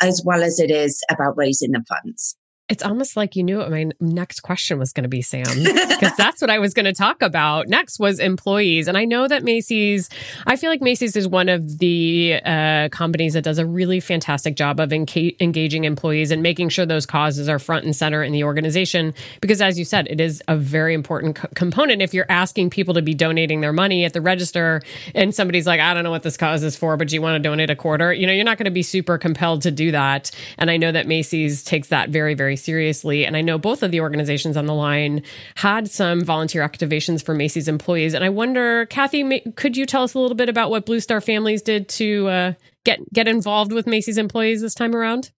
as 0.00 0.22
well 0.24 0.42
as 0.42 0.58
it 0.58 0.70
is 0.70 1.02
about 1.10 1.36
raising 1.36 1.72
the 1.72 1.84
funds. 1.88 2.36
It's 2.70 2.84
almost 2.84 3.16
like 3.16 3.34
you 3.34 3.42
knew 3.42 3.58
what 3.58 3.68
my 3.68 3.90
next 3.98 4.40
question 4.40 4.78
was 4.78 4.92
going 4.92 5.02
to 5.02 5.08
be, 5.08 5.22
Sam, 5.22 5.42
because 5.64 6.16
that's 6.16 6.40
what 6.40 6.50
I 6.50 6.60
was 6.60 6.72
going 6.72 6.86
to 6.86 6.92
talk 6.92 7.20
about. 7.20 7.66
Next 7.66 7.98
was 7.98 8.20
employees. 8.20 8.86
And 8.86 8.96
I 8.96 9.04
know 9.04 9.26
that 9.26 9.42
Macy's, 9.42 10.08
I 10.46 10.54
feel 10.54 10.70
like 10.70 10.80
Macy's 10.80 11.16
is 11.16 11.26
one 11.26 11.48
of 11.48 11.78
the 11.78 12.40
uh, 12.44 12.88
companies 12.90 13.34
that 13.34 13.42
does 13.42 13.58
a 13.58 13.66
really 13.66 13.98
fantastic 13.98 14.54
job 14.54 14.78
of 14.78 14.90
enca- 14.90 15.34
engaging 15.40 15.82
employees 15.82 16.30
and 16.30 16.44
making 16.44 16.68
sure 16.68 16.86
those 16.86 17.06
causes 17.06 17.48
are 17.48 17.58
front 17.58 17.84
and 17.84 17.96
center 17.96 18.22
in 18.22 18.32
the 18.32 18.44
organization. 18.44 19.14
Because 19.40 19.60
as 19.60 19.76
you 19.76 19.84
said, 19.84 20.06
it 20.08 20.20
is 20.20 20.40
a 20.46 20.56
very 20.56 20.94
important 20.94 21.34
co- 21.34 21.48
component. 21.56 22.00
If 22.02 22.14
you're 22.14 22.26
asking 22.28 22.70
people 22.70 22.94
to 22.94 23.02
be 23.02 23.14
donating 23.14 23.62
their 23.62 23.72
money 23.72 24.04
at 24.04 24.12
the 24.12 24.20
register 24.20 24.80
and 25.12 25.34
somebody's 25.34 25.66
like, 25.66 25.80
I 25.80 25.92
don't 25.92 26.04
know 26.04 26.12
what 26.12 26.22
this 26.22 26.36
cause 26.36 26.62
is 26.62 26.76
for, 26.76 26.96
but 26.96 27.10
you 27.10 27.20
want 27.20 27.34
to 27.34 27.40
donate 27.40 27.68
a 27.68 27.74
quarter, 27.74 28.12
you 28.12 28.28
know, 28.28 28.32
you're 28.32 28.44
not 28.44 28.58
going 28.58 28.66
to 28.66 28.70
be 28.70 28.84
super 28.84 29.18
compelled 29.18 29.62
to 29.62 29.72
do 29.72 29.90
that. 29.90 30.30
And 30.56 30.70
I 30.70 30.76
know 30.76 30.92
that 30.92 31.08
Macy's 31.08 31.64
takes 31.64 31.88
that 31.88 32.10
very, 32.10 32.34
very 32.34 32.59
seriously. 32.60 33.26
And 33.26 33.36
I 33.36 33.40
know 33.40 33.58
both 33.58 33.82
of 33.82 33.90
the 33.90 34.00
organizations 34.00 34.56
on 34.56 34.66
the 34.66 34.74
line 34.74 35.22
had 35.56 35.90
some 35.90 36.20
volunteer 36.22 36.66
activations 36.66 37.24
for 37.24 37.34
Macy's 37.34 37.68
employees. 37.68 38.14
And 38.14 38.24
I 38.24 38.28
wonder, 38.28 38.86
Kathy, 38.86 39.40
could 39.56 39.76
you 39.76 39.86
tell 39.86 40.02
us 40.02 40.14
a 40.14 40.18
little 40.18 40.36
bit 40.36 40.48
about 40.48 40.70
what 40.70 40.86
Blue 40.86 41.00
Star 41.00 41.20
Families 41.20 41.62
did 41.62 41.88
to 41.90 42.28
uh, 42.28 42.52
get 42.84 43.00
get 43.12 43.28
involved 43.28 43.72
with 43.72 43.86
Macy's 43.86 44.18
employees 44.18 44.60
this 44.60 44.74
time 44.74 44.94
around? 44.94 45.30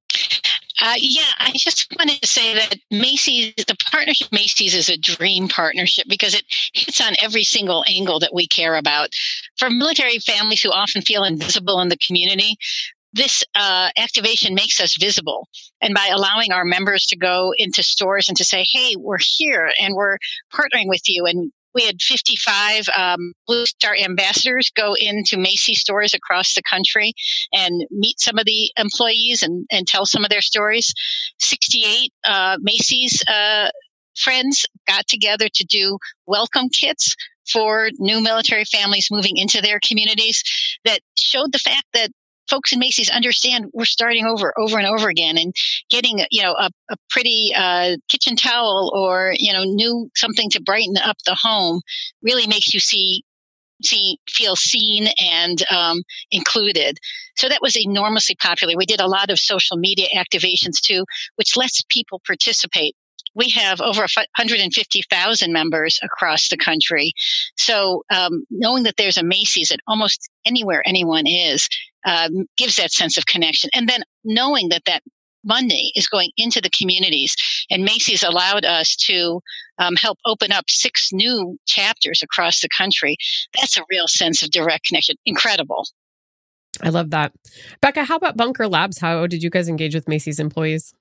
Uh, 0.85 0.95
yeah, 0.99 1.23
I 1.39 1.53
just 1.55 1.95
wanted 1.97 2.21
to 2.21 2.27
say 2.27 2.55
that 2.55 2.75
Macy's, 2.91 3.55
the 3.55 3.77
partnership 3.89 4.33
Macy's 4.33 4.75
is 4.75 4.89
a 4.89 4.97
dream 4.97 5.47
partnership 5.47 6.07
because 6.09 6.35
it 6.35 6.43
hits 6.73 7.01
on 7.01 7.15
every 7.23 7.45
single 7.45 7.85
angle 7.89 8.19
that 8.19 8.35
we 8.35 8.49
care 8.49 8.75
about. 8.75 9.11
For 9.59 9.71
military 9.71 10.19
families 10.19 10.61
who 10.61 10.73
often 10.73 11.03
feel 11.03 11.23
invisible 11.23 11.81
in 11.81 11.89
the 11.89 11.97
community, 11.97 12.57
this 13.13 13.45
uh, 13.55 13.91
activation 13.97 14.55
makes 14.55 14.81
us 14.81 14.97
visible. 14.99 15.49
And 15.81 15.95
by 15.95 16.09
allowing 16.13 16.53
our 16.53 16.65
members 16.65 17.07
to 17.07 17.17
go 17.17 17.53
into 17.57 17.83
stores 17.83 18.29
and 18.29 18.37
to 18.39 18.45
say, 18.45 18.65
hey, 18.71 18.95
we're 18.97 19.19
here 19.21 19.71
and 19.81 19.95
we're 19.95 20.19
partnering 20.53 20.89
with 20.89 21.03
you. 21.07 21.27
And 21.27 21.53
we 21.75 21.87
had 21.87 22.01
55 22.01 22.85
um, 22.97 23.33
Blue 23.47 23.65
Star 23.65 23.95
ambassadors 23.97 24.71
go 24.75 24.95
into 24.95 25.39
Macy's 25.39 25.81
stores 25.81 26.15
across 26.15 26.55
the 26.55 26.63
country 26.63 27.13
and 27.53 27.87
meet 27.91 28.21
some 28.21 28.39
of 28.39 28.45
the 28.45 28.71
employees 28.77 29.43
and, 29.43 29.67
and 29.71 29.87
tell 29.87 30.07
some 30.07 30.25
of 30.25 30.31
their 30.31 30.43
stories. 30.43 30.93
68 31.39 32.13
uh, 32.25 32.59
Macy's 32.61 33.23
uh, 33.29 33.71
friends 34.17 34.67
got 34.87 35.07
together 35.07 35.49
to 35.55 35.65
do 35.65 35.99
welcome 36.27 36.69
kits 36.69 37.17
for 37.51 37.91
new 37.99 38.21
military 38.23 38.65
families 38.65 39.09
moving 39.11 39.37
into 39.37 39.61
their 39.61 39.81
communities 39.87 40.43
that 40.85 41.01
showed 41.17 41.53
the 41.53 41.59
fact 41.59 41.85
that 41.93 42.11
folks 42.53 42.73
in 42.73 42.79
Macy's 42.79 43.09
understand 43.09 43.71
we're 43.73 43.87
starting 43.87 44.27
over, 44.27 44.53
over 44.59 44.77
and 44.77 44.87
over 44.87 45.09
again, 45.09 45.39
and 45.39 45.55
getting 45.89 46.21
you 46.31 46.43
know 46.43 46.53
a, 46.53 46.71
a 46.91 46.97
pretty 47.09 47.53
uh, 47.57 47.97
kitchen 48.09 48.37
towel 48.37 48.93
or 48.95 49.35
you 49.37 49.53
know 49.53 49.65
new 49.65 50.11
something 50.15 50.51
to 50.51 50.61
brighten 50.61 50.97
up 50.99 51.17
the 51.25 51.37
home 51.41 51.81
really 52.23 52.47
makes 52.47 52.75
you 52.75 52.81
see 52.81 53.25
see 53.83 54.19
feel 54.29 54.55
seen 54.55 55.09
and 55.21 55.65
um, 55.71 56.03
included. 56.31 56.99
So 57.37 57.49
that 57.49 57.63
was 57.63 57.77
enormously 57.77 58.37
popular. 58.37 58.77
We 58.77 58.87
did 58.87 59.01
a 59.01 59.09
lot 59.09 59.31
of 59.31 59.39
social 59.39 59.77
media 59.77 60.07
activations 60.15 60.81
too, 60.81 61.05
which 61.37 61.57
lets 61.57 61.83
people 61.89 62.21
participate 62.27 62.95
we 63.35 63.49
have 63.51 63.81
over 63.81 64.01
150,000 64.01 65.53
members 65.53 65.99
across 66.03 66.49
the 66.49 66.57
country. 66.57 67.13
So 67.57 68.05
um, 68.11 68.45
knowing 68.51 68.83
that 68.85 68.97
there's 68.97 69.17
a 69.17 69.23
Macy's 69.23 69.71
at 69.71 69.81
almost 69.87 70.29
anywhere 70.45 70.83
anyone 70.87 71.27
is 71.27 71.69
um, 72.05 72.47
gives 72.57 72.77
that 72.77 72.93
sense 72.93 73.17
of 73.17 73.27
connection. 73.27 73.71
And 73.75 73.89
then 73.89 74.03
knowing 74.25 74.69
that 74.71 74.85
that 74.87 75.03
money 75.45 75.93
is 75.97 76.07
going 76.07 76.31
into 76.37 76.61
the 76.61 76.71
communities. 76.71 77.35
And 77.71 77.85
Macy's 77.85 78.23
allowed 78.23 78.65
us 78.65 78.97
to 79.07 79.41
um, 79.79 79.97
help 79.97 80.19
open 80.27 80.53
up 80.53 80.65
six 80.69 81.11
new 81.13 81.59
chapters 81.67 82.23
across 82.23 82.61
the 82.61 82.69
country. 82.69 83.17
That's 83.59 83.77
a 83.77 83.85
real 83.91 84.07
sense 84.07 84.43
of 84.43 84.51
direct 84.51 84.87
connection. 84.87 85.17
Incredible. 85.27 85.87
I 86.81 86.89
love 86.89 87.11
that. 87.11 87.33
Becca, 87.81 88.05
how 88.05 88.17
about 88.17 88.37
Bunker 88.37 88.67
Labs? 88.67 88.99
How 88.99 89.27
did 89.27 89.43
you 89.43 89.51
guys 89.51 89.69
engage 89.69 89.95
with 89.95 90.09
Macy's 90.09 90.39
employees? 90.39 90.95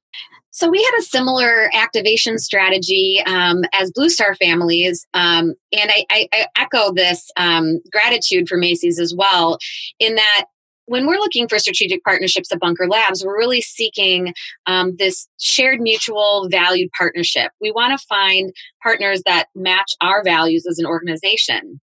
So 0.52 0.70
we 0.70 0.84
had 0.84 1.00
a 1.00 1.04
similar 1.04 1.70
activation 1.74 2.38
strategy 2.38 3.24
um, 3.26 3.64
as 3.74 3.90
Blue 3.92 4.10
Star 4.10 4.36
families, 4.36 5.08
um, 5.14 5.54
and 5.72 5.90
I, 5.90 6.06
I, 6.10 6.28
I, 6.34 6.46
echo 6.58 6.92
this 6.94 7.32
um, 7.38 7.80
gratitude 7.90 8.50
for 8.50 8.58
Macy's 8.58 9.00
as 9.00 9.16
well, 9.16 9.60
in 9.98 10.16
that 10.16 10.46
when 10.88 11.08
we're 11.08 11.20
looking 11.20 11.48
for 11.48 11.58
strategic 11.58 12.04
partnerships 12.04 12.52
at 12.52 12.60
Bunker 12.60 12.86
Labs, 12.86 13.24
we're 13.24 13.38
really 13.38 13.62
seeking 13.62 14.34
um, 14.68 14.94
this 15.00 15.26
shared 15.40 15.80
mutual 15.80 16.50
valued 16.52 16.90
partnership. 16.98 17.54
We 17.62 17.72
want 17.72 17.98
to 17.98 18.06
find 18.08 18.52
partners 18.84 19.22
that 19.26 19.46
match 19.56 19.94
our 20.02 20.22
values 20.22 20.66
as 20.70 20.80
an 20.80 20.86
organization. 20.86 21.80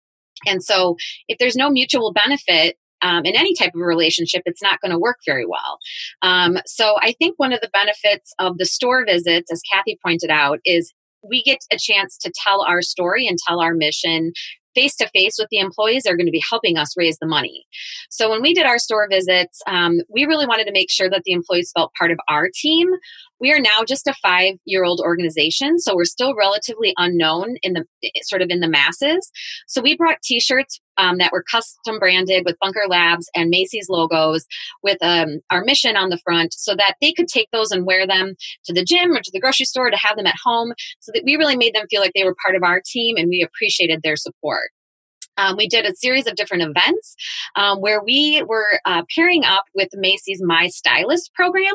And 0.46 0.62
so, 0.62 0.96
if 1.26 1.38
there's 1.38 1.56
no 1.56 1.70
mutual 1.70 2.12
benefit, 2.12 2.76
um, 3.02 3.24
in 3.24 3.36
any 3.36 3.54
type 3.54 3.72
of 3.74 3.80
relationship, 3.80 4.42
it's 4.46 4.62
not 4.62 4.80
going 4.80 4.92
to 4.92 4.98
work 4.98 5.18
very 5.26 5.46
well. 5.46 5.78
Um, 6.22 6.58
so 6.66 6.96
I 7.00 7.12
think 7.12 7.38
one 7.38 7.52
of 7.52 7.60
the 7.60 7.70
benefits 7.72 8.32
of 8.38 8.58
the 8.58 8.66
store 8.66 9.04
visits, 9.04 9.50
as 9.50 9.62
Kathy 9.72 9.98
pointed 10.04 10.30
out, 10.30 10.58
is 10.64 10.92
we 11.28 11.42
get 11.42 11.58
a 11.72 11.78
chance 11.78 12.16
to 12.18 12.32
tell 12.44 12.62
our 12.62 12.82
story 12.82 13.26
and 13.26 13.38
tell 13.46 13.60
our 13.60 13.74
mission 13.74 14.32
face 14.74 14.94
to 14.96 15.08
face 15.08 15.36
with 15.38 15.48
the 15.50 15.58
employees 15.58 16.04
that 16.04 16.12
are 16.12 16.16
going 16.16 16.26
to 16.26 16.32
be 16.32 16.42
helping 16.48 16.76
us 16.76 16.96
raise 16.96 17.18
the 17.18 17.26
money. 17.26 17.66
So 18.10 18.30
when 18.30 18.42
we 18.42 18.54
did 18.54 18.66
our 18.66 18.78
store 18.78 19.08
visits, 19.10 19.60
um, 19.66 19.98
we 20.08 20.24
really 20.24 20.46
wanted 20.46 20.66
to 20.66 20.72
make 20.72 20.90
sure 20.90 21.10
that 21.10 21.22
the 21.24 21.32
employees 21.32 21.72
felt 21.74 21.92
part 21.98 22.12
of 22.12 22.18
our 22.28 22.48
team. 22.54 22.88
We 23.40 23.52
are 23.52 23.60
now 23.60 23.84
just 23.86 24.06
a 24.06 24.14
five 24.22 24.54
year 24.64 24.84
old 24.84 25.00
organization, 25.00 25.78
so 25.78 25.96
we're 25.96 26.04
still 26.04 26.34
relatively 26.36 26.92
unknown 26.96 27.56
in 27.62 27.72
the 27.72 27.84
sort 28.22 28.42
of 28.42 28.50
in 28.50 28.60
the 28.60 28.68
masses. 28.68 29.30
So 29.66 29.82
we 29.82 29.96
brought 29.96 30.22
t 30.22 30.38
shirts 30.38 30.80
um, 30.98 31.18
that 31.18 31.32
were 31.32 31.44
custom 31.50 31.98
branded 31.98 32.44
with 32.44 32.58
Bunker 32.60 32.84
Labs 32.88 33.30
and 33.34 33.50
Macy's 33.50 33.88
logos 33.88 34.44
with 34.82 34.98
um, 35.00 35.40
our 35.50 35.64
mission 35.64 35.96
on 35.96 36.10
the 36.10 36.18
front 36.18 36.52
so 36.52 36.74
that 36.74 36.96
they 37.00 37.12
could 37.12 37.28
take 37.28 37.48
those 37.52 37.70
and 37.70 37.86
wear 37.86 38.06
them 38.06 38.34
to 38.64 38.72
the 38.72 38.84
gym 38.84 39.12
or 39.12 39.20
to 39.22 39.30
the 39.32 39.40
grocery 39.40 39.64
store 39.64 39.90
to 39.90 39.96
have 39.96 40.16
them 40.16 40.26
at 40.26 40.34
home 40.44 40.72
so 41.00 41.12
that 41.14 41.22
we 41.24 41.36
really 41.36 41.56
made 41.56 41.74
them 41.74 41.86
feel 41.88 42.00
like 42.00 42.12
they 42.14 42.24
were 42.24 42.36
part 42.44 42.56
of 42.56 42.62
our 42.62 42.82
team 42.84 43.16
and 43.16 43.28
we 43.28 43.42
appreciated 43.42 44.00
their 44.02 44.16
support. 44.16 44.70
Um, 45.38 45.56
we 45.56 45.68
did 45.68 45.86
a 45.86 45.94
series 45.94 46.26
of 46.26 46.34
different 46.34 46.64
events 46.64 47.16
um, 47.56 47.80
where 47.80 48.02
we 48.02 48.42
were 48.46 48.80
uh, 48.84 49.04
pairing 49.14 49.44
up 49.44 49.64
with 49.74 49.88
Macy's 49.94 50.42
My 50.42 50.66
Stylist 50.66 51.32
program 51.34 51.74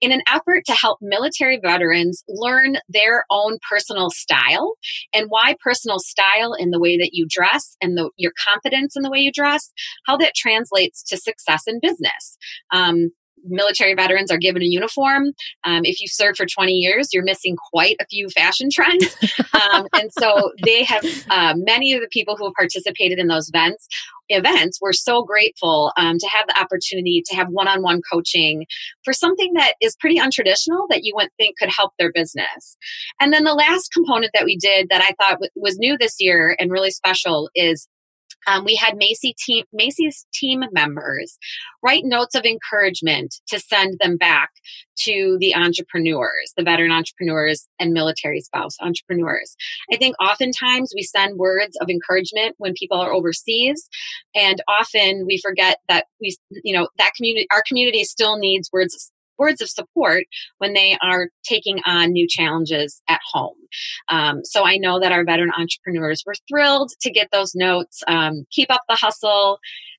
in 0.00 0.12
an 0.12 0.22
effort 0.30 0.64
to 0.66 0.72
help 0.72 0.98
military 1.00 1.58
veterans 1.58 2.22
learn 2.28 2.76
their 2.88 3.24
own 3.30 3.58
personal 3.68 4.10
style 4.10 4.74
and 5.12 5.26
why 5.28 5.56
personal 5.62 5.98
style 5.98 6.54
in 6.54 6.70
the 6.70 6.78
way 6.78 6.98
that 6.98 7.10
you 7.12 7.26
dress 7.28 7.76
and 7.80 7.96
the, 7.96 8.10
your 8.16 8.32
confidence 8.46 8.94
in 8.96 9.02
the 9.02 9.10
way 9.10 9.18
you 9.18 9.32
dress, 9.32 9.72
how 10.06 10.16
that 10.18 10.34
translates 10.36 11.02
to 11.02 11.16
success 11.16 11.62
in 11.66 11.80
business. 11.80 12.36
Um, 12.70 13.10
military 13.44 13.94
veterans 13.94 14.30
are 14.30 14.38
given 14.38 14.62
a 14.62 14.66
uniform. 14.66 15.32
Um, 15.64 15.84
if 15.84 16.00
you 16.00 16.08
serve 16.08 16.36
for 16.36 16.46
20 16.46 16.72
years, 16.72 17.08
you're 17.12 17.24
missing 17.24 17.56
quite 17.70 17.96
a 18.00 18.06
few 18.06 18.28
fashion 18.28 18.68
trends. 18.72 19.16
Um, 19.52 19.86
and 19.94 20.10
so 20.12 20.52
they 20.64 20.84
have 20.84 21.04
uh, 21.30 21.54
many 21.56 21.92
of 21.92 22.00
the 22.00 22.08
people 22.10 22.36
who 22.36 22.44
have 22.44 22.54
participated 22.54 23.18
in 23.18 23.28
those 23.28 23.48
events. 23.48 23.88
Events, 24.30 24.78
we're 24.80 24.92
so 24.92 25.22
grateful 25.22 25.90
um, 25.96 26.18
to 26.18 26.28
have 26.28 26.46
the 26.46 26.60
opportunity 26.60 27.22
to 27.26 27.34
have 27.34 27.48
one-on-one 27.48 28.02
coaching 28.12 28.66
for 29.02 29.14
something 29.14 29.54
that 29.54 29.72
is 29.80 29.96
pretty 29.98 30.18
untraditional 30.18 30.86
that 30.90 31.00
you 31.02 31.14
wouldn't 31.14 31.32
think 31.38 31.56
could 31.58 31.70
help 31.74 31.92
their 31.98 32.12
business. 32.12 32.76
And 33.20 33.32
then 33.32 33.44
the 33.44 33.54
last 33.54 33.90
component 33.92 34.32
that 34.34 34.44
we 34.44 34.58
did 34.58 34.88
that 34.90 35.00
I 35.00 35.12
thought 35.12 35.40
w- 35.40 35.50
was 35.56 35.78
new 35.78 35.96
this 35.96 36.16
year 36.18 36.54
and 36.58 36.70
really 36.70 36.90
special 36.90 37.48
is 37.54 37.88
um, 38.46 38.64
we 38.64 38.76
had 38.76 38.96
Macy 38.96 39.34
team, 39.38 39.64
Macy's 39.72 40.26
team 40.32 40.64
members 40.72 41.38
write 41.82 42.04
notes 42.04 42.34
of 42.34 42.44
encouragement 42.44 43.34
to 43.48 43.60
send 43.60 43.98
them 44.00 44.16
back 44.16 44.50
to 45.00 45.36
the 45.40 45.54
entrepreneurs, 45.54 46.52
the 46.56 46.64
veteran 46.64 46.90
entrepreneurs 46.90 47.68
and 47.78 47.92
military 47.92 48.40
spouse 48.40 48.76
entrepreneurs. 48.80 49.54
I 49.92 49.96
think 49.96 50.16
oftentimes 50.20 50.92
we 50.94 51.02
send 51.02 51.38
words 51.38 51.76
of 51.80 51.88
encouragement 51.88 52.54
when 52.58 52.74
people 52.74 53.00
are 53.00 53.12
overseas, 53.12 53.88
and 54.34 54.62
often 54.68 55.24
we 55.26 55.38
forget 55.38 55.78
that 55.88 56.06
we, 56.20 56.36
you 56.64 56.76
know, 56.76 56.88
that 56.98 57.12
community, 57.16 57.46
our 57.52 57.62
community 57.66 58.04
still 58.04 58.38
needs 58.38 58.70
words 58.72 59.12
words 59.38 59.60
of 59.60 59.68
support 59.68 60.24
when 60.58 60.74
they 60.74 60.96
are 61.02 61.28
taking 61.44 61.80
on 61.86 62.12
new 62.12 62.26
challenges 62.28 63.02
at 63.08 63.20
home. 63.32 63.56
Um, 64.08 64.44
so 64.44 64.64
I 64.64 64.76
know 64.76 65.00
that 65.00 65.12
our 65.12 65.24
veteran 65.24 65.52
entrepreneurs 65.56 66.22
were 66.26 66.34
thrilled 66.48 66.92
to 67.00 67.10
get 67.10 67.28
those 67.32 67.54
notes. 67.54 68.02
Um, 68.06 68.46
keep 68.50 68.70
up 68.70 68.82
the 68.88 68.96
hustle. 68.96 69.58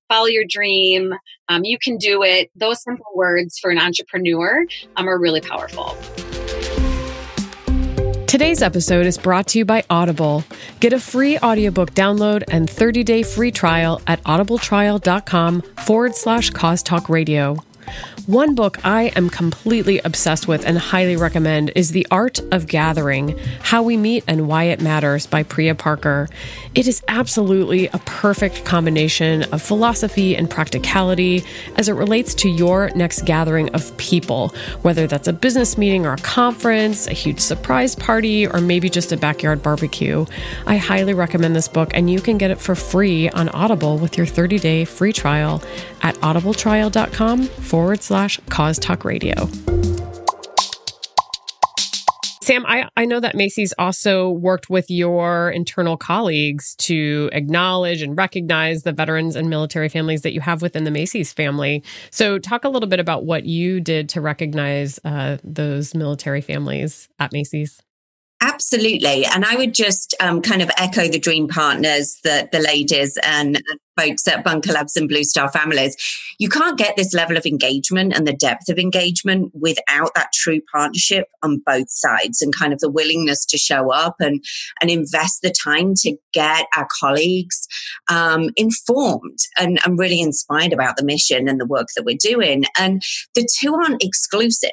Follow 0.09 0.25
your 0.25 0.45
dream. 0.47 1.13
Um, 1.49 1.63
you 1.63 1.77
can 1.77 1.97
do 1.97 2.23
it. 2.23 2.49
Those 2.55 2.83
simple 2.83 3.11
words 3.15 3.59
for 3.59 3.69
an 3.69 3.77
entrepreneur 3.77 4.65
um, 4.95 5.07
are 5.07 5.19
really 5.19 5.41
powerful. 5.41 5.95
Today's 8.29 8.61
episode 8.61 9.07
is 9.07 9.17
brought 9.17 9.47
to 9.47 9.57
you 9.57 9.65
by 9.65 9.83
Audible. 9.89 10.43
Get 10.79 10.93
a 10.93 10.99
free 10.99 11.39
audiobook 11.39 11.95
download 11.95 12.43
and 12.51 12.69
30-day 12.69 13.23
free 13.23 13.51
trial 13.51 14.01
at 14.05 14.23
audibletrial.com 14.23 15.61
forward 15.61 16.15
slash 16.15 16.51
cause 16.51 16.83
talk 16.83 17.09
radio. 17.09 17.57
One 18.29 18.53
book 18.53 18.77
I 18.85 19.11
am 19.15 19.29
completely 19.29 19.99
obsessed 20.05 20.47
with 20.47 20.63
and 20.63 20.77
highly 20.77 21.15
recommend 21.15 21.71
is 21.75 21.91
The 21.91 22.05
Art 22.11 22.39
of 22.51 22.67
Gathering 22.67 23.39
How 23.63 23.81
We 23.81 23.97
Meet 23.97 24.23
and 24.27 24.47
Why 24.47 24.65
It 24.65 24.81
Matters 24.81 25.25
by 25.25 25.41
Priya 25.41 25.73
Parker. 25.73 26.29
It 26.75 26.87
is 26.87 27.01
absolutely 27.07 27.87
a 27.87 27.97
perfect 28.05 28.65
combination 28.65 29.43
of 29.51 29.63
philosophy 29.63 30.35
and 30.35 30.47
practicality 30.47 31.43
as 31.75 31.89
it 31.89 31.93
relates 31.93 32.35
to 32.35 32.49
your 32.49 32.91
next 32.95 33.25
gathering 33.25 33.69
of 33.69 33.97
people, 33.97 34.49
whether 34.83 35.07
that's 35.07 35.27
a 35.27 35.33
business 35.33 35.75
meeting 35.77 36.05
or 36.05 36.13
a 36.13 36.17
conference, 36.17 37.07
a 37.07 37.13
huge 37.13 37.39
surprise 37.39 37.95
party, 37.95 38.45
or 38.45 38.61
maybe 38.61 38.89
just 38.89 39.11
a 39.11 39.17
backyard 39.17 39.63
barbecue. 39.63 40.25
I 40.67 40.77
highly 40.77 41.15
recommend 41.15 41.55
this 41.55 41.67
book, 41.67 41.89
and 41.95 42.11
you 42.11 42.21
can 42.21 42.37
get 42.37 42.51
it 42.51 42.59
for 42.59 42.75
free 42.75 43.29
on 43.29 43.49
Audible 43.49 43.97
with 43.97 44.17
your 44.17 44.27
30 44.27 44.59
day 44.59 44.85
free 44.85 45.13
trial 45.13 45.63
at 46.01 46.13
audibletrial.com 46.17 47.43
forward 47.43 47.78
slash 47.79 47.97
slash 48.01 48.39
cause 48.49 48.77
talk 48.77 49.05
radio. 49.05 49.49
Sam, 52.41 52.65
I, 52.65 52.89
I 52.97 53.05
know 53.05 53.19
that 53.19 53.35
Macy's 53.35 53.73
also 53.77 54.31
worked 54.31 54.71
with 54.71 54.89
your 54.89 55.51
internal 55.51 55.97
colleagues 55.97 56.75
to 56.77 57.29
acknowledge 57.31 58.01
and 58.01 58.17
recognize 58.17 58.81
the 58.81 58.91
veterans 58.91 59.35
and 59.35 59.51
military 59.51 59.87
families 59.87 60.23
that 60.23 60.33
you 60.33 60.41
have 60.41 60.63
within 60.63 60.83
the 60.83 60.91
Macy's 60.91 61.31
family. 61.31 61.83
So, 62.09 62.39
talk 62.39 62.63
a 62.63 62.69
little 62.69 62.89
bit 62.89 62.99
about 62.99 63.23
what 63.23 63.45
you 63.45 63.79
did 63.79 64.09
to 64.09 64.21
recognize 64.21 64.99
uh, 65.05 65.37
those 65.43 65.93
military 65.93 66.41
families 66.41 67.07
at 67.19 67.31
Macy's. 67.31 67.81
Absolutely. 68.41 69.25
And 69.25 69.45
I 69.45 69.55
would 69.55 69.73
just 69.73 70.15
um, 70.19 70.41
kind 70.41 70.61
of 70.61 70.71
echo 70.77 71.07
the 71.07 71.19
dream 71.19 71.47
partners, 71.49 72.19
the, 72.23 72.47
the 72.51 72.59
ladies 72.59 73.17
and 73.23 73.61
folks 73.99 74.27
at 74.27 74.43
Bunker 74.43 74.71
Labs 74.71 74.95
and 74.95 75.09
Blue 75.09 75.23
Star 75.23 75.51
families. 75.51 75.95
You 76.37 76.49
can't 76.49 76.77
get 76.77 76.95
this 76.95 77.13
level 77.13 77.37
of 77.37 77.45
engagement 77.45 78.15
and 78.15 78.27
the 78.27 78.33
depth 78.33 78.69
of 78.69 78.77
engagement 78.77 79.51
without 79.53 80.11
that 80.15 80.31
true 80.33 80.61
partnership 80.71 81.25
on 81.43 81.61
both 81.65 81.89
sides 81.89 82.41
and 82.41 82.55
kind 82.55 82.71
of 82.71 82.79
the 82.79 82.89
willingness 82.89 83.45
to 83.47 83.57
show 83.57 83.91
up 83.91 84.15
and, 84.19 84.43
and 84.81 84.89
invest 84.89 85.41
the 85.41 85.51
time 85.51 85.93
to 85.97 86.15
get 86.33 86.67
our 86.77 86.87
colleagues 86.99 87.67
um, 88.09 88.49
informed 88.55 89.39
and, 89.57 89.79
and 89.85 89.99
really 89.99 90.21
inspired 90.21 90.73
about 90.73 90.95
the 90.97 91.03
mission 91.03 91.49
and 91.49 91.59
the 91.59 91.65
work 91.65 91.87
that 91.95 92.05
we're 92.05 92.17
doing. 92.19 92.63
And 92.77 93.01
the 93.35 93.47
two 93.59 93.73
aren't 93.73 94.03
exclusive 94.03 94.71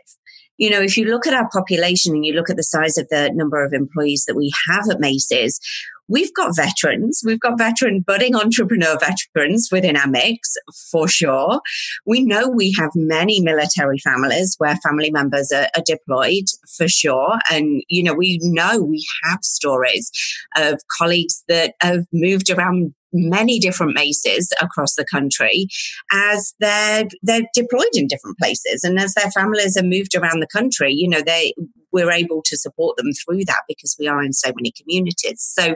you 0.58 0.70
know, 0.70 0.80
if 0.80 0.96
you 0.96 1.04
look 1.04 1.26
at 1.26 1.34
our 1.34 1.48
population 1.50 2.14
and 2.14 2.24
you 2.24 2.32
look 2.32 2.48
at 2.48 2.56
the 2.56 2.62
size 2.62 2.96
of 2.96 3.06
the 3.10 3.30
number 3.34 3.62
of 3.62 3.72
employees 3.72 4.24
that 4.26 4.34
we 4.34 4.50
have 4.68 4.88
at 4.90 5.00
Macy's, 5.00 5.60
we've 6.08 6.32
got 6.34 6.56
veterans. 6.56 7.22
We've 7.24 7.40
got 7.40 7.58
veteran 7.58 8.00
budding 8.00 8.34
entrepreneur 8.34 8.98
veterans 8.98 9.68
within 9.72 9.96
our 9.96 10.06
mix 10.06 10.54
for 10.90 11.08
sure. 11.08 11.60
We 12.04 12.24
know 12.24 12.48
we 12.48 12.74
have 12.78 12.90
many 12.94 13.40
military 13.40 13.98
families 13.98 14.54
where 14.58 14.76
family 14.76 15.10
members 15.10 15.52
are, 15.52 15.68
are 15.76 15.82
deployed 15.84 16.44
for 16.76 16.88
sure. 16.88 17.38
And, 17.50 17.82
you 17.88 18.02
know, 18.02 18.14
we 18.14 18.38
know 18.42 18.80
we 18.82 19.04
have 19.24 19.40
stories 19.42 20.10
of 20.56 20.80
colleagues 20.98 21.42
that 21.48 21.74
have 21.80 22.04
moved 22.12 22.50
around 22.50 22.94
many 23.12 23.58
different 23.58 23.94
Macy's 23.94 24.52
across 24.60 24.94
the 24.94 25.06
country 25.10 25.68
as 26.12 26.54
they're 26.60 27.04
they're 27.22 27.48
deployed 27.54 27.94
in 27.94 28.06
different 28.08 28.36
places 28.36 28.84
and 28.84 28.98
as 28.98 29.14
their 29.14 29.30
families 29.30 29.76
are 29.76 29.82
moved 29.82 30.14
around 30.14 30.40
the 30.40 30.46
country 30.48 30.92
you 30.92 31.08
know 31.08 31.22
they 31.24 31.54
we're 31.92 32.10
able 32.10 32.42
to 32.44 32.56
support 32.56 32.96
them 32.96 33.12
through 33.12 33.44
that 33.44 33.62
because 33.68 33.96
we 33.98 34.06
are 34.06 34.22
in 34.22 34.32
so 34.32 34.50
many 34.54 34.72
communities 34.78 35.40
so 35.40 35.74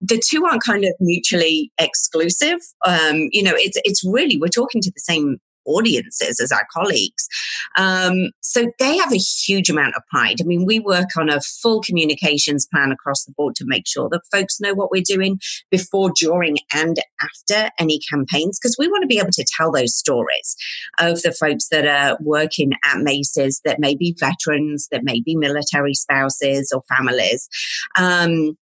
the 0.00 0.20
two 0.24 0.44
aren't 0.44 0.62
kind 0.62 0.84
of 0.84 0.92
mutually 1.00 1.72
exclusive. 1.78 2.58
Um, 2.86 3.28
you 3.32 3.42
know, 3.42 3.54
it's 3.54 3.78
it's 3.84 4.04
really 4.04 4.38
we're 4.38 4.48
talking 4.48 4.80
to 4.80 4.90
the 4.90 5.00
same 5.00 5.38
audiences 5.68 6.40
as 6.40 6.50
our 6.50 6.66
colleagues. 6.72 7.28
Um, 7.76 8.30
so 8.40 8.72
they 8.78 8.96
have 8.96 9.12
a 9.12 9.18
huge 9.18 9.70
amount 9.70 9.94
of 9.96 10.02
pride. 10.10 10.40
I 10.40 10.44
mean, 10.44 10.64
we 10.66 10.80
work 10.80 11.16
on 11.16 11.28
a 11.28 11.40
full 11.40 11.80
communications 11.80 12.66
plan 12.72 12.90
across 12.90 13.24
the 13.24 13.32
board 13.36 13.54
to 13.56 13.64
make 13.66 13.86
sure 13.86 14.08
that 14.10 14.22
folks 14.32 14.60
know 14.60 14.74
what 14.74 14.90
we're 14.90 15.02
doing 15.04 15.38
before, 15.70 16.10
during, 16.18 16.56
and 16.72 16.98
after 17.20 17.70
any 17.78 18.00
campaigns, 18.10 18.58
because 18.58 18.76
we 18.78 18.88
want 18.88 19.02
to 19.02 19.08
be 19.08 19.18
able 19.18 19.30
to 19.32 19.46
tell 19.56 19.70
those 19.70 19.96
stories 19.96 20.56
of 20.98 21.22
the 21.22 21.32
folks 21.32 21.68
that 21.68 21.86
are 21.86 22.18
working 22.20 22.72
at 22.84 22.98
Macy's 22.98 23.60
that 23.64 23.78
may 23.78 23.94
be 23.94 24.16
veterans, 24.18 24.88
that 24.90 25.04
may 25.04 25.20
be 25.20 25.36
military 25.36 25.94
spouses 25.94 26.72
or 26.74 26.82
families. 26.96 27.48
Um, 27.96 28.56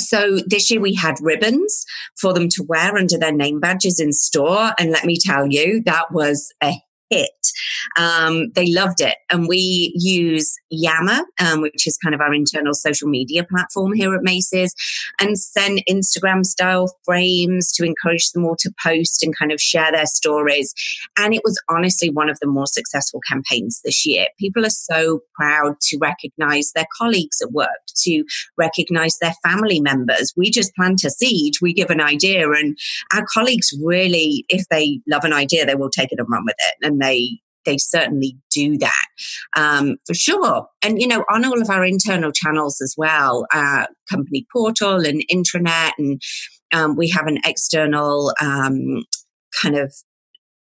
so 0.00 0.38
this 0.46 0.70
year 0.70 0.80
we 0.80 0.94
had 0.94 1.16
ribbons 1.20 1.84
for 2.20 2.32
them 2.32 2.48
to 2.50 2.64
wear 2.68 2.96
under 2.96 3.18
their 3.18 3.32
name 3.32 3.60
badges 3.60 4.00
in 4.00 4.12
store. 4.12 4.72
And 4.78 4.90
let 4.90 5.04
me 5.04 5.16
tell 5.18 5.46
you, 5.46 5.82
that 5.84 6.12
was 6.12 6.52
a 6.62 6.74
hit. 7.10 7.30
Um, 7.98 8.50
they 8.54 8.72
loved 8.72 9.00
it. 9.00 9.16
And 9.30 9.48
we 9.48 9.92
use 9.96 10.54
Yammer, 10.70 11.20
um, 11.44 11.60
which 11.60 11.86
is 11.86 11.98
kind 12.02 12.14
of 12.14 12.20
our 12.20 12.32
internal 12.32 12.74
social 12.74 13.08
media 13.08 13.44
platform 13.44 13.92
here 13.92 14.14
at 14.14 14.22
Macy's, 14.22 14.74
and 15.20 15.38
send 15.38 15.82
Instagram 15.90 16.44
style 16.44 16.94
frames 17.04 17.72
to 17.72 17.84
encourage 17.84 18.30
them 18.30 18.44
all 18.44 18.56
to 18.60 18.72
post 18.82 19.22
and 19.22 19.36
kind 19.36 19.52
of 19.52 19.60
share 19.60 19.90
their 19.92 20.06
stories. 20.06 20.72
And 21.18 21.34
it 21.34 21.42
was 21.44 21.60
honestly 21.68 22.10
one 22.10 22.30
of 22.30 22.38
the 22.40 22.46
more 22.46 22.66
successful 22.66 23.20
campaigns 23.28 23.80
this 23.84 24.06
year. 24.06 24.26
People 24.38 24.64
are 24.64 24.70
so 24.70 25.20
proud 25.34 25.80
to 25.82 25.98
recognize 25.98 26.72
their 26.74 26.86
colleagues 26.96 27.40
at 27.42 27.52
work, 27.52 27.68
to 28.02 28.24
recognize 28.56 29.18
their 29.18 29.34
family 29.42 29.80
members. 29.80 30.32
We 30.36 30.50
just 30.50 30.74
plant 30.74 31.04
a 31.04 31.10
seed, 31.10 31.54
we 31.60 31.72
give 31.72 31.90
an 31.90 32.00
idea, 32.00 32.50
and 32.50 32.78
our 33.14 33.26
colleagues 33.32 33.72
really, 33.82 34.44
if 34.48 34.66
they 34.68 35.00
love 35.08 35.24
an 35.24 35.32
idea, 35.32 35.66
they 35.66 35.74
will 35.74 35.90
take 35.90 36.12
it 36.12 36.18
and 36.18 36.28
run 36.30 36.44
with 36.44 36.56
it. 36.58 36.86
And 36.86 36.99
they 37.00 37.40
they 37.64 37.78
certainly 37.78 38.36
do 38.50 38.78
that 38.78 39.06
um, 39.56 39.96
for 40.06 40.14
sure. 40.14 40.66
And 40.82 41.00
you 41.00 41.06
know, 41.06 41.24
on 41.30 41.44
all 41.44 41.60
of 41.60 41.70
our 41.70 41.84
internal 41.84 42.32
channels 42.32 42.80
as 42.80 42.94
well, 42.96 43.46
uh, 43.52 43.86
company 44.10 44.46
portal 44.52 45.04
and 45.06 45.22
intranet, 45.32 45.92
and 45.98 46.22
um, 46.72 46.96
we 46.96 47.08
have 47.10 47.26
an 47.26 47.38
external 47.44 48.32
um, 48.40 49.04
kind 49.62 49.76
of 49.76 49.92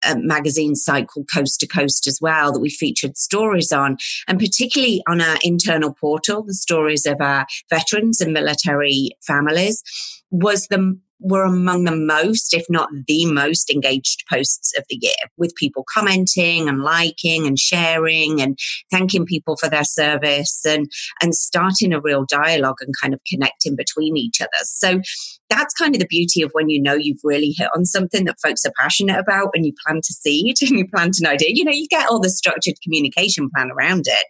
a 0.05 0.15
magazine 0.17 0.75
site 0.75 1.07
called 1.07 1.27
Coast 1.33 1.59
to 1.59 1.67
Coast 1.67 2.07
as 2.07 2.19
well 2.21 2.51
that 2.51 2.59
we 2.59 2.69
featured 2.69 3.17
stories 3.17 3.71
on, 3.71 3.97
and 4.27 4.39
particularly 4.39 5.01
on 5.07 5.21
our 5.21 5.37
internal 5.43 5.93
portal, 5.93 6.43
the 6.43 6.53
stories 6.53 7.05
of 7.05 7.19
our 7.19 7.45
veterans 7.69 8.21
and 8.21 8.31
military 8.31 9.11
families 9.25 9.81
was 10.29 10.67
the 10.67 10.99
were 11.19 11.43
among 11.43 11.83
the 11.83 11.95
most, 11.95 12.53
if 12.53 12.65
not 12.69 12.89
the 13.07 13.25
most 13.25 13.69
engaged 13.69 14.23
posts 14.29 14.73
of 14.77 14.85
the 14.89 14.97
year 15.01 15.11
with 15.37 15.55
people 15.55 15.83
commenting 15.93 16.69
and 16.69 16.81
liking 16.81 17.47
and 17.47 17.57
sharing 17.57 18.41
and 18.41 18.57
thanking 18.91 19.25
people 19.25 19.57
for 19.57 19.69
their 19.69 19.83
service 19.83 20.63
and, 20.65 20.87
and 21.21 21.33
starting 21.35 21.93
a 21.93 22.01
real 22.01 22.25
dialogue 22.25 22.77
and 22.81 22.93
kind 23.01 23.13
of 23.13 23.21
connecting 23.31 23.75
between 23.75 24.17
each 24.17 24.41
other. 24.41 24.49
So 24.63 25.01
that's 25.49 25.73
kind 25.73 25.95
of 25.95 25.99
the 25.99 26.07
beauty 26.07 26.41
of 26.41 26.51
when 26.51 26.69
you 26.69 26.81
know 26.81 26.95
you've 26.95 27.21
really 27.23 27.53
hit 27.55 27.69
on 27.75 27.85
something 27.85 28.25
that 28.25 28.39
folks 28.43 28.65
are 28.65 28.73
passionate 28.77 29.17
about 29.17 29.49
and 29.53 29.65
you 29.65 29.73
plant 29.85 30.05
a 30.09 30.13
seed 30.13 30.57
and 30.61 30.77
you 30.77 30.87
plant 30.87 31.17
an 31.19 31.27
idea. 31.27 31.49
You 31.51 31.65
know, 31.65 31.71
you 31.71 31.87
get 31.87 32.09
all 32.09 32.19
the 32.19 32.29
structured 32.29 32.75
communication 32.83 33.49
plan 33.55 33.71
around 33.71 34.05
it 34.07 34.25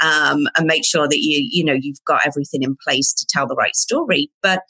um, 0.00 0.46
and 0.56 0.66
make 0.66 0.84
sure 0.84 1.08
that 1.08 1.18
you, 1.20 1.46
you 1.50 1.64
know, 1.64 1.76
you've 1.78 2.02
got 2.06 2.22
everything 2.26 2.62
in 2.62 2.76
place 2.82 3.12
to 3.14 3.26
tell 3.28 3.46
the 3.46 3.56
right 3.56 3.76
story. 3.76 4.30
But 4.42 4.60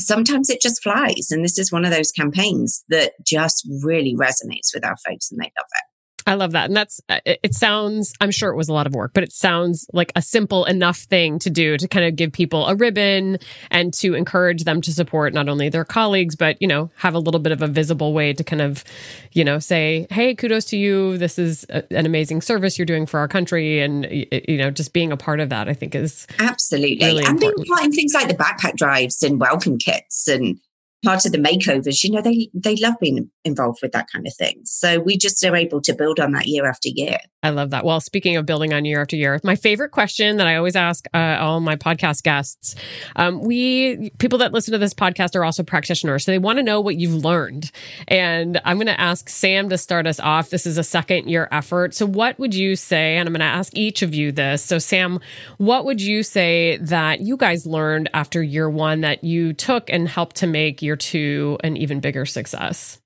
sometimes 0.00 0.50
it 0.50 0.60
just 0.60 0.82
flies. 0.82 1.28
And 1.30 1.44
this 1.44 1.58
is 1.58 1.72
one 1.72 1.84
of 1.84 1.92
those 1.92 2.10
campaigns 2.10 2.84
that 2.88 3.12
just 3.24 3.66
really 3.82 4.14
resonates 4.14 4.74
with 4.74 4.84
our 4.84 4.96
folks 5.06 5.30
and 5.30 5.40
they 5.40 5.52
love 5.56 5.66
it. 5.70 5.93
I 6.26 6.34
love 6.34 6.52
that. 6.52 6.66
And 6.66 6.76
that's, 6.76 7.00
uh, 7.08 7.20
it 7.26 7.54
sounds, 7.54 8.12
I'm 8.20 8.30
sure 8.30 8.50
it 8.50 8.56
was 8.56 8.68
a 8.68 8.72
lot 8.72 8.86
of 8.86 8.94
work, 8.94 9.12
but 9.14 9.22
it 9.22 9.32
sounds 9.32 9.86
like 9.92 10.10
a 10.16 10.22
simple 10.22 10.64
enough 10.64 10.98
thing 10.98 11.38
to 11.40 11.50
do 11.50 11.76
to 11.76 11.86
kind 11.86 12.06
of 12.06 12.16
give 12.16 12.32
people 12.32 12.66
a 12.66 12.74
ribbon 12.74 13.38
and 13.70 13.92
to 13.94 14.14
encourage 14.14 14.64
them 14.64 14.80
to 14.82 14.92
support 14.92 15.34
not 15.34 15.48
only 15.48 15.68
their 15.68 15.84
colleagues, 15.84 16.34
but, 16.34 16.60
you 16.62 16.68
know, 16.68 16.90
have 16.96 17.14
a 17.14 17.18
little 17.18 17.40
bit 17.40 17.52
of 17.52 17.60
a 17.60 17.66
visible 17.66 18.14
way 18.14 18.32
to 18.32 18.42
kind 18.42 18.62
of, 18.62 18.84
you 19.32 19.44
know, 19.44 19.58
say, 19.58 20.06
hey, 20.10 20.34
kudos 20.34 20.64
to 20.66 20.78
you. 20.78 21.18
This 21.18 21.38
is 21.38 21.66
a, 21.68 21.84
an 21.92 22.06
amazing 22.06 22.40
service 22.40 22.78
you're 22.78 22.86
doing 22.86 23.04
for 23.04 23.20
our 23.20 23.28
country. 23.28 23.80
And, 23.80 24.06
you 24.48 24.56
know, 24.56 24.70
just 24.70 24.92
being 24.92 25.12
a 25.12 25.16
part 25.16 25.40
of 25.40 25.50
that, 25.50 25.68
I 25.68 25.74
think 25.74 25.94
is 25.94 26.26
absolutely. 26.38 27.04
Really 27.04 27.24
and 27.24 27.34
important. 27.34 27.64
being 27.64 27.74
part 27.74 27.84
in 27.84 27.92
things 27.92 28.14
like 28.14 28.28
the 28.28 28.34
backpack 28.34 28.76
drives 28.76 29.22
and 29.22 29.38
welcome 29.38 29.78
kits 29.78 30.26
and 30.28 30.58
part 31.04 31.24
of 31.24 31.32
the 31.32 31.38
makeovers, 31.38 32.02
you 32.02 32.10
know, 32.10 32.22
they 32.22 32.48
they 32.54 32.76
love 32.76 32.94
being 33.00 33.30
involved 33.44 33.80
with 33.82 33.92
that 33.92 34.06
kind 34.10 34.26
of 34.26 34.34
thing. 34.34 34.60
So 34.64 35.00
we 35.00 35.16
just 35.16 35.44
are 35.44 35.54
able 35.54 35.80
to 35.82 35.92
build 35.92 36.18
on 36.18 36.32
that 36.32 36.46
year 36.46 36.66
after 36.66 36.88
year. 36.88 37.18
I 37.42 37.50
love 37.50 37.70
that. 37.70 37.84
Well, 37.84 38.00
speaking 38.00 38.36
of 38.36 38.46
building 38.46 38.72
on 38.72 38.86
year 38.86 39.02
after 39.02 39.16
year, 39.16 39.38
my 39.44 39.54
favorite 39.54 39.90
question 39.90 40.38
that 40.38 40.46
I 40.46 40.56
always 40.56 40.76
ask 40.76 41.06
uh, 41.12 41.36
all 41.38 41.60
my 41.60 41.76
podcast 41.76 42.22
guests, 42.22 42.74
um, 43.16 43.42
we 43.42 44.10
people 44.18 44.38
that 44.38 44.52
listen 44.52 44.72
to 44.72 44.78
this 44.78 44.94
podcast 44.94 45.36
are 45.36 45.44
also 45.44 45.62
practitioners, 45.62 46.24
so 46.24 46.32
they 46.32 46.38
want 46.38 46.58
to 46.58 46.62
know 46.62 46.80
what 46.80 46.96
you've 46.96 47.22
learned. 47.22 47.70
And 48.08 48.60
I'm 48.64 48.78
going 48.78 48.86
to 48.86 48.98
ask 48.98 49.28
Sam 49.28 49.68
to 49.68 49.76
start 49.76 50.06
us 50.06 50.18
off. 50.20 50.48
This 50.48 50.64
is 50.66 50.78
a 50.78 50.84
second 50.84 51.28
year 51.28 51.48
effort, 51.52 51.94
so 51.94 52.06
what 52.06 52.38
would 52.38 52.54
you 52.54 52.76
say? 52.76 53.18
And 53.18 53.28
I'm 53.28 53.32
going 53.34 53.40
to 53.40 53.44
ask 53.44 53.76
each 53.76 54.00
of 54.00 54.14
you 54.14 54.32
this. 54.32 54.64
So 54.64 54.78
Sam, 54.78 55.20
what 55.58 55.84
would 55.84 56.00
you 56.00 56.22
say 56.22 56.78
that 56.78 57.20
you 57.20 57.36
guys 57.36 57.66
learned 57.66 58.08
after 58.14 58.42
year 58.42 58.70
one 58.70 59.02
that 59.02 59.22
you 59.22 59.52
took 59.52 59.90
and 59.90 60.08
helped 60.08 60.36
to 60.36 60.46
make 60.46 60.80
year 60.80 60.93
two 60.96 61.58
an 61.62 61.76
even 61.76 62.00
bigger 62.00 62.26
success? 62.26 62.98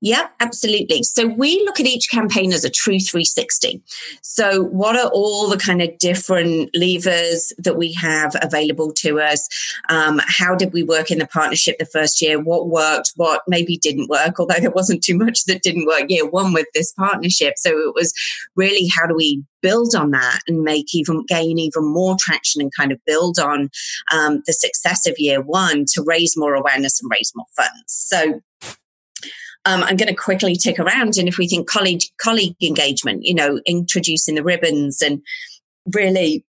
Yeah, 0.00 0.28
absolutely. 0.40 1.02
So 1.02 1.26
we 1.26 1.62
look 1.64 1.80
at 1.80 1.86
each 1.86 2.10
campaign 2.10 2.52
as 2.52 2.64
a 2.64 2.70
true 2.70 2.98
360. 2.98 3.82
So, 4.22 4.64
what 4.64 4.96
are 4.96 5.10
all 5.10 5.48
the 5.48 5.56
kind 5.56 5.82
of 5.82 5.96
different 5.98 6.70
levers 6.74 7.52
that 7.58 7.76
we 7.76 7.92
have 7.94 8.34
available 8.42 8.92
to 8.98 9.20
us? 9.20 9.48
Um, 9.88 10.20
how 10.26 10.54
did 10.54 10.72
we 10.72 10.82
work 10.82 11.10
in 11.10 11.18
the 11.18 11.26
partnership 11.26 11.78
the 11.78 11.86
first 11.86 12.22
year? 12.22 12.40
What 12.40 12.68
worked? 12.68 13.12
What 13.16 13.42
maybe 13.46 13.76
didn't 13.78 14.08
work? 14.08 14.38
Although 14.38 14.60
there 14.60 14.70
wasn't 14.70 15.02
too 15.02 15.16
much 15.16 15.44
that 15.44 15.62
didn't 15.62 15.86
work 15.86 16.04
year 16.08 16.28
one 16.28 16.52
with 16.52 16.66
this 16.74 16.92
partnership. 16.92 17.54
So, 17.56 17.70
it 17.70 17.94
was 17.94 18.12
really 18.56 18.88
how 18.96 19.06
do 19.06 19.14
we 19.14 19.42
build 19.60 19.94
on 19.94 20.12
that 20.12 20.40
and 20.46 20.62
make 20.62 20.94
even 20.94 21.24
gain 21.26 21.58
even 21.58 21.84
more 21.84 22.16
traction 22.18 22.60
and 22.60 22.70
kind 22.76 22.92
of 22.92 23.04
build 23.04 23.38
on 23.38 23.68
um, 24.12 24.42
the 24.46 24.52
success 24.52 25.06
of 25.06 25.18
year 25.18 25.40
one 25.40 25.84
to 25.86 26.02
raise 26.06 26.36
more 26.36 26.54
awareness 26.54 27.00
and 27.00 27.10
raise 27.10 27.32
more 27.34 27.46
funds. 27.56 27.82
So 27.86 28.40
um, 29.68 29.82
I'm 29.82 29.96
going 29.96 30.08
to 30.08 30.14
quickly 30.14 30.56
tick 30.56 30.78
around. 30.78 31.18
And 31.18 31.28
if 31.28 31.36
we 31.36 31.46
think 31.46 31.68
colleague 31.68 32.00
colleague 32.18 32.56
engagement, 32.62 33.24
you 33.24 33.34
know, 33.34 33.60
introducing 33.66 34.34
the 34.34 34.42
ribbons 34.42 35.02
and 35.02 35.20
really 35.94 36.44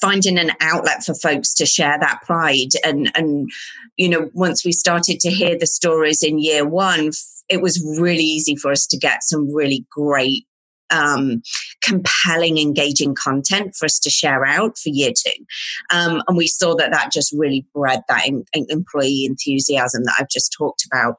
finding 0.00 0.38
an 0.38 0.52
outlet 0.60 1.02
for 1.04 1.14
folks 1.14 1.52
to 1.54 1.66
share 1.66 1.98
that 1.98 2.20
pride 2.22 2.70
and 2.84 3.10
and 3.14 3.48
you 3.96 4.08
know 4.08 4.28
once 4.34 4.64
we 4.64 4.72
started 4.72 5.20
to 5.20 5.30
hear 5.30 5.56
the 5.56 5.66
stories 5.66 6.24
in 6.24 6.40
year 6.40 6.66
one 6.66 7.12
it 7.48 7.62
was 7.62 7.80
really 8.00 8.24
easy 8.24 8.56
for 8.56 8.72
us 8.72 8.84
to 8.84 8.98
get 8.98 9.22
some 9.22 9.54
really 9.54 9.86
great 9.88 10.44
um, 10.90 11.42
compelling, 11.82 12.58
engaging 12.58 13.14
content 13.14 13.74
for 13.74 13.86
us 13.86 13.98
to 14.00 14.10
share 14.10 14.44
out 14.44 14.78
for 14.78 14.88
year 14.88 15.10
two. 15.16 15.44
Um, 15.90 16.22
and 16.28 16.36
we 16.36 16.46
saw 16.46 16.74
that 16.76 16.92
that 16.92 17.12
just 17.12 17.34
really 17.36 17.66
bred 17.74 18.02
that 18.08 18.26
in, 18.26 18.44
in 18.52 18.66
employee 18.68 19.24
enthusiasm 19.24 20.04
that 20.04 20.16
I've 20.18 20.28
just 20.28 20.54
talked 20.56 20.84
about. 20.86 21.16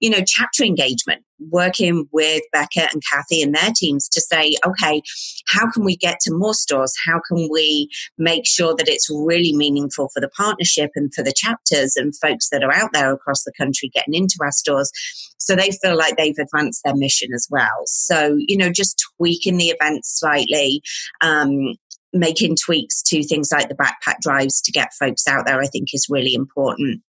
You 0.00 0.10
know, 0.10 0.22
chapter 0.26 0.64
engagement 0.64 1.22
working 1.50 2.08
with 2.12 2.42
Becca 2.52 2.88
and 2.92 3.02
Kathy 3.10 3.42
and 3.42 3.54
their 3.54 3.70
teams 3.74 4.08
to 4.10 4.20
say, 4.20 4.56
okay, 4.66 5.02
how 5.48 5.70
can 5.70 5.84
we 5.84 5.96
get 5.96 6.18
to 6.20 6.34
more 6.34 6.54
stores? 6.54 6.94
How 7.06 7.20
can 7.28 7.48
we 7.50 7.90
make 8.16 8.46
sure 8.46 8.74
that 8.76 8.88
it's 8.88 9.08
really 9.10 9.54
meaningful 9.54 10.08
for 10.12 10.20
the 10.20 10.30
partnership 10.30 10.90
and 10.94 11.12
for 11.14 11.22
the 11.22 11.32
chapters 11.34 11.96
and 11.96 12.14
folks 12.16 12.48
that 12.50 12.62
are 12.62 12.74
out 12.74 12.90
there 12.92 13.12
across 13.12 13.44
the 13.44 13.52
country 13.58 13.90
getting 13.94 14.14
into 14.14 14.36
our 14.40 14.52
stores 14.52 14.90
so 15.38 15.56
they 15.56 15.70
feel 15.70 15.96
like 15.96 16.16
they've 16.16 16.38
advanced 16.38 16.82
their 16.84 16.96
mission 16.96 17.30
as 17.34 17.46
well. 17.50 17.82
So, 17.86 18.36
you 18.38 18.56
know, 18.56 18.70
just 18.70 19.02
tweaking 19.16 19.56
the 19.56 19.68
event 19.68 20.04
slightly, 20.04 20.82
um, 21.22 21.76
making 22.12 22.56
tweaks 22.62 23.02
to 23.02 23.22
things 23.22 23.50
like 23.52 23.68
the 23.68 23.74
backpack 23.74 24.20
drives 24.20 24.60
to 24.62 24.72
get 24.72 24.92
folks 24.98 25.26
out 25.26 25.46
there, 25.46 25.60
I 25.60 25.66
think 25.66 25.88
is 25.92 26.06
really 26.10 26.34
important 26.34 27.02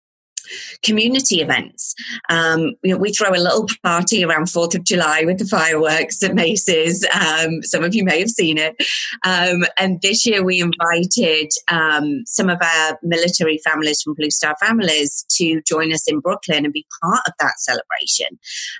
community 0.82 1.40
events. 1.40 1.94
Um, 2.28 2.74
you 2.82 2.92
know, 2.92 2.98
we 2.98 3.12
throw 3.12 3.30
a 3.30 3.40
little 3.40 3.66
party 3.82 4.24
around 4.24 4.46
4th 4.46 4.74
of 4.74 4.84
July 4.84 5.24
with 5.24 5.38
the 5.38 5.46
fireworks 5.46 6.22
at 6.22 6.34
Macy's. 6.34 7.04
Um, 7.14 7.62
some 7.62 7.84
of 7.84 7.94
you 7.94 8.04
may 8.04 8.18
have 8.20 8.30
seen 8.30 8.58
it. 8.58 8.76
Um, 9.24 9.64
and 9.78 10.00
this 10.02 10.26
year 10.26 10.44
we 10.44 10.60
invited 10.60 11.50
um, 11.70 12.22
some 12.26 12.48
of 12.48 12.58
our 12.62 12.98
military 13.02 13.58
families 13.64 14.02
from 14.02 14.14
Blue 14.14 14.30
Star 14.30 14.56
families 14.60 15.24
to 15.36 15.60
join 15.62 15.92
us 15.92 16.08
in 16.08 16.20
Brooklyn 16.20 16.64
and 16.64 16.72
be 16.72 16.86
part 17.02 17.22
of 17.26 17.32
that 17.40 17.58
celebration. 17.58 18.38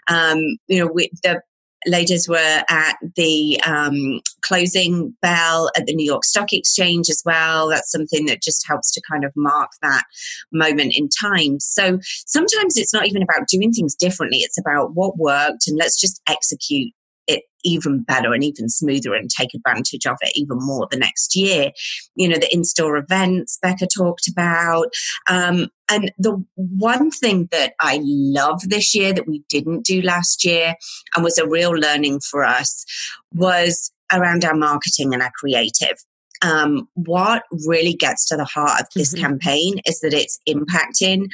Um, 0.08 0.38
you 0.66 0.78
know, 0.78 0.90
we, 0.92 1.10
the 1.22 1.42
ladies 1.86 2.28
were 2.28 2.62
at 2.68 2.96
the 3.16 3.60
um, 3.64 4.20
closing 4.42 5.14
bell 5.22 5.70
at 5.76 5.86
the 5.86 5.94
New 5.94 6.04
York 6.04 6.24
Stock 6.24 6.52
Exchange 6.52 7.08
as 7.08 7.22
well. 7.24 7.68
That's 7.68 7.90
something 7.90 8.26
that 8.26 8.42
just 8.42 8.66
helps 8.66 8.92
to 8.92 9.02
kind 9.10 9.24
of 9.24 9.32
mark 9.36 9.70
that 9.82 10.04
moment 10.52 10.94
in 10.96 11.08
time. 11.08 11.60
So 11.60 11.98
sometimes 12.26 12.76
it's 12.76 12.94
not 12.94 13.06
even 13.06 13.22
about 13.22 13.48
doing 13.48 13.72
things 13.72 13.94
differently, 13.94 14.38
it's 14.38 14.58
about 14.58 14.94
what 14.94 15.18
worked 15.18 15.66
and 15.66 15.78
let's 15.78 16.00
just 16.00 16.20
execute 16.28 16.92
it 17.28 17.44
even 17.64 18.02
better 18.02 18.32
and 18.32 18.42
even 18.42 18.68
smoother 18.68 19.14
and 19.14 19.30
take 19.30 19.54
advantage 19.54 20.06
of 20.06 20.16
it 20.22 20.32
even 20.34 20.58
more 20.58 20.88
the 20.90 20.96
next 20.96 21.36
year. 21.36 21.70
You 22.14 22.28
know, 22.28 22.38
the 22.38 22.52
in 22.52 22.64
store 22.64 22.96
events 22.96 23.58
Becca 23.62 23.86
talked 23.86 24.28
about. 24.28 24.88
Um, 25.28 25.68
and 25.90 26.10
the 26.18 26.42
one 26.56 27.10
thing 27.10 27.48
that 27.52 27.74
I 27.80 28.00
love 28.02 28.62
this 28.68 28.94
year 28.94 29.12
that 29.12 29.28
we 29.28 29.44
didn't 29.48 29.84
do 29.84 30.02
last 30.02 30.44
year 30.44 30.74
and 31.14 31.24
was 31.24 31.38
a 31.38 31.48
real 31.48 31.72
learning 31.72 32.20
for 32.20 32.44
us 32.44 32.84
was 33.32 33.92
around 34.12 34.44
our 34.44 34.54
marketing 34.54 35.12
and 35.12 35.22
our 35.22 35.32
creative. 35.38 35.98
Um, 36.40 36.88
what 36.94 37.42
really 37.66 37.94
gets 37.94 38.26
to 38.28 38.36
the 38.36 38.44
heart 38.44 38.80
of 38.80 38.86
this 38.94 39.12
mm-hmm. 39.12 39.22
campaign 39.22 39.80
is 39.86 40.00
that 40.00 40.14
it's 40.14 40.38
impacting 40.48 41.26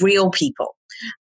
real 0.00 0.30
people. 0.30 0.76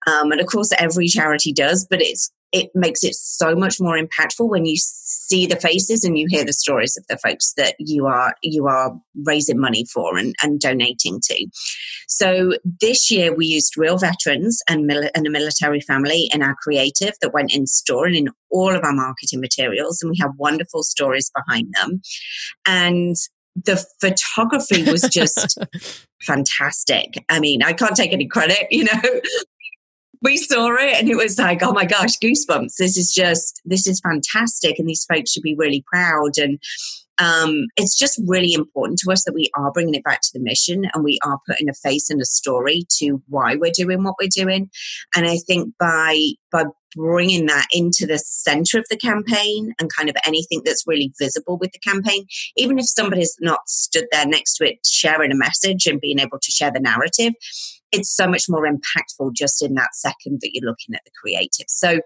Um, 0.07 0.31
and 0.31 0.41
of 0.41 0.47
course, 0.47 0.71
every 0.77 1.07
charity 1.07 1.53
does, 1.53 1.87
but 1.89 2.01
it's 2.01 2.31
it 2.51 2.69
makes 2.73 3.03
it 3.03 3.15
so 3.15 3.55
much 3.55 3.79
more 3.79 3.97
impactful 3.97 4.49
when 4.49 4.65
you 4.65 4.75
see 4.77 5.45
the 5.45 5.55
faces 5.55 6.03
and 6.03 6.17
you 6.17 6.25
hear 6.29 6.43
the 6.43 6.53
stories 6.53 6.97
of 6.97 7.05
the 7.07 7.17
folks 7.17 7.53
that 7.57 7.75
you 7.79 8.07
are 8.07 8.35
you 8.41 8.67
are 8.67 8.95
raising 9.23 9.59
money 9.59 9.85
for 9.93 10.17
and, 10.17 10.33
and 10.41 10.59
donating 10.59 11.19
to. 11.23 11.47
So 12.07 12.53
this 12.81 13.11
year 13.11 13.33
we 13.35 13.45
used 13.45 13.77
real 13.77 13.97
veterans 13.97 14.61
and, 14.67 14.85
mil- 14.85 15.09
and 15.13 15.27
a 15.27 15.29
military 15.29 15.81
family 15.81 16.29
in 16.33 16.41
our 16.41 16.55
creative 16.61 17.13
that 17.21 17.33
went 17.33 17.53
in 17.53 17.67
store 17.67 18.07
and 18.07 18.15
in 18.15 18.29
all 18.51 18.75
of 18.75 18.83
our 18.83 18.93
marketing 18.93 19.41
materials, 19.41 20.01
and 20.01 20.09
we 20.09 20.17
have 20.19 20.31
wonderful 20.37 20.83
stories 20.83 21.31
behind 21.35 21.67
them. 21.79 22.01
And 22.65 23.15
the 23.55 23.83
photography 23.99 24.83
was 24.89 25.01
just 25.11 25.57
fantastic. 26.21 27.23
I 27.29 27.39
mean, 27.39 27.63
I 27.63 27.73
can't 27.73 27.95
take 27.95 28.13
any 28.13 28.27
credit, 28.27 28.67
you 28.71 28.85
know, 28.85 29.01
we 30.21 30.37
saw 30.37 30.73
it 30.75 30.99
and 30.99 31.09
it 31.09 31.15
was 31.15 31.37
like, 31.37 31.63
oh 31.63 31.71
my 31.71 31.85
gosh, 31.85 32.17
goosebumps. 32.17 32.75
This 32.77 32.97
is 32.97 33.13
just, 33.13 33.61
this 33.65 33.87
is 33.87 34.01
fantastic. 34.01 34.77
And 34.77 34.87
these 34.87 35.05
folks 35.05 35.31
should 35.31 35.43
be 35.43 35.55
really 35.55 35.83
proud. 35.91 36.37
And 36.37 36.59
um, 37.19 37.65
it's 37.75 37.97
just 37.97 38.19
really 38.27 38.53
important 38.53 38.99
to 38.99 39.11
us 39.11 39.23
that 39.25 39.33
we 39.33 39.49
are 39.55 39.71
bringing 39.71 39.95
it 39.95 40.03
back 40.03 40.21
to 40.21 40.29
the 40.33 40.39
mission 40.39 40.85
and 40.93 41.03
we 41.03 41.19
are 41.25 41.39
putting 41.47 41.69
a 41.69 41.73
face 41.73 42.09
and 42.09 42.21
a 42.21 42.25
story 42.25 42.83
to 42.97 43.21
why 43.27 43.55
we're 43.55 43.71
doing 43.73 44.03
what 44.03 44.15
we're 44.21 44.29
doing. 44.33 44.69
And 45.15 45.27
I 45.27 45.37
think 45.37 45.73
by, 45.79 46.17
by 46.51 46.65
bringing 46.95 47.45
that 47.45 47.67
into 47.71 48.05
the 48.07 48.17
center 48.17 48.79
of 48.79 48.85
the 48.89 48.97
campaign 48.97 49.73
and 49.79 49.93
kind 49.93 50.09
of 50.09 50.15
anything 50.25 50.61
that's 50.65 50.87
really 50.87 51.13
visible 51.19 51.57
with 51.57 51.71
the 51.71 51.79
campaign, 51.79 52.25
even 52.57 52.79
if 52.79 52.87
somebody's 52.87 53.35
not 53.39 53.67
stood 53.67 54.05
there 54.11 54.25
next 54.25 54.55
to 54.55 54.67
it 54.67 54.79
sharing 54.85 55.31
a 55.31 55.35
message 55.35 55.85
and 55.85 56.01
being 56.01 56.19
able 56.19 56.39
to 56.39 56.51
share 56.51 56.71
the 56.71 56.79
narrative, 56.79 57.33
it's 57.91 58.15
so 58.15 58.27
much 58.27 58.45
more 58.49 58.67
impactful 58.67 59.33
just 59.33 59.63
in 59.63 59.73
that 59.75 59.95
second 59.95 60.39
that 60.41 60.51
you're 60.53 60.69
looking 60.69 60.95
at 60.95 61.01
the 61.05 61.11
creative. 61.21 61.65
So 61.67 61.99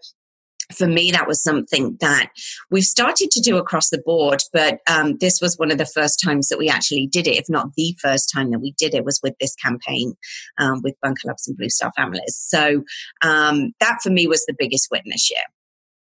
for 0.71 0.87
me, 0.87 1.11
that 1.11 1.27
was 1.27 1.43
something 1.43 1.97
that 1.99 2.29
we've 2.71 2.83
started 2.83 3.29
to 3.31 3.41
do 3.41 3.57
across 3.57 3.89
the 3.89 4.01
board, 4.05 4.41
but 4.53 4.79
um, 4.89 5.17
this 5.19 5.39
was 5.41 5.57
one 5.57 5.71
of 5.71 5.77
the 5.77 5.85
first 5.85 6.21
times 6.23 6.47
that 6.49 6.57
we 6.57 6.69
actually 6.69 7.07
did 7.07 7.27
it, 7.27 7.37
if 7.37 7.49
not 7.49 7.73
the 7.75 7.95
first 8.01 8.31
time 8.33 8.51
that 8.51 8.59
we 8.59 8.73
did 8.77 8.93
it, 8.93 9.05
was 9.05 9.19
with 9.21 9.35
this 9.39 9.55
campaign 9.55 10.13
um, 10.57 10.81
with 10.81 10.95
Bunker 11.01 11.27
Labs 11.27 11.47
and 11.47 11.57
Blue 11.57 11.69
Star 11.69 11.91
Families. 11.95 12.35
So 12.35 12.83
um, 13.21 13.73
that 13.79 13.99
for 14.01 14.09
me 14.09 14.25
was 14.27 14.45
the 14.45 14.55
biggest 14.57 14.87
win 14.91 15.03
this 15.05 15.29
year. 15.29 15.43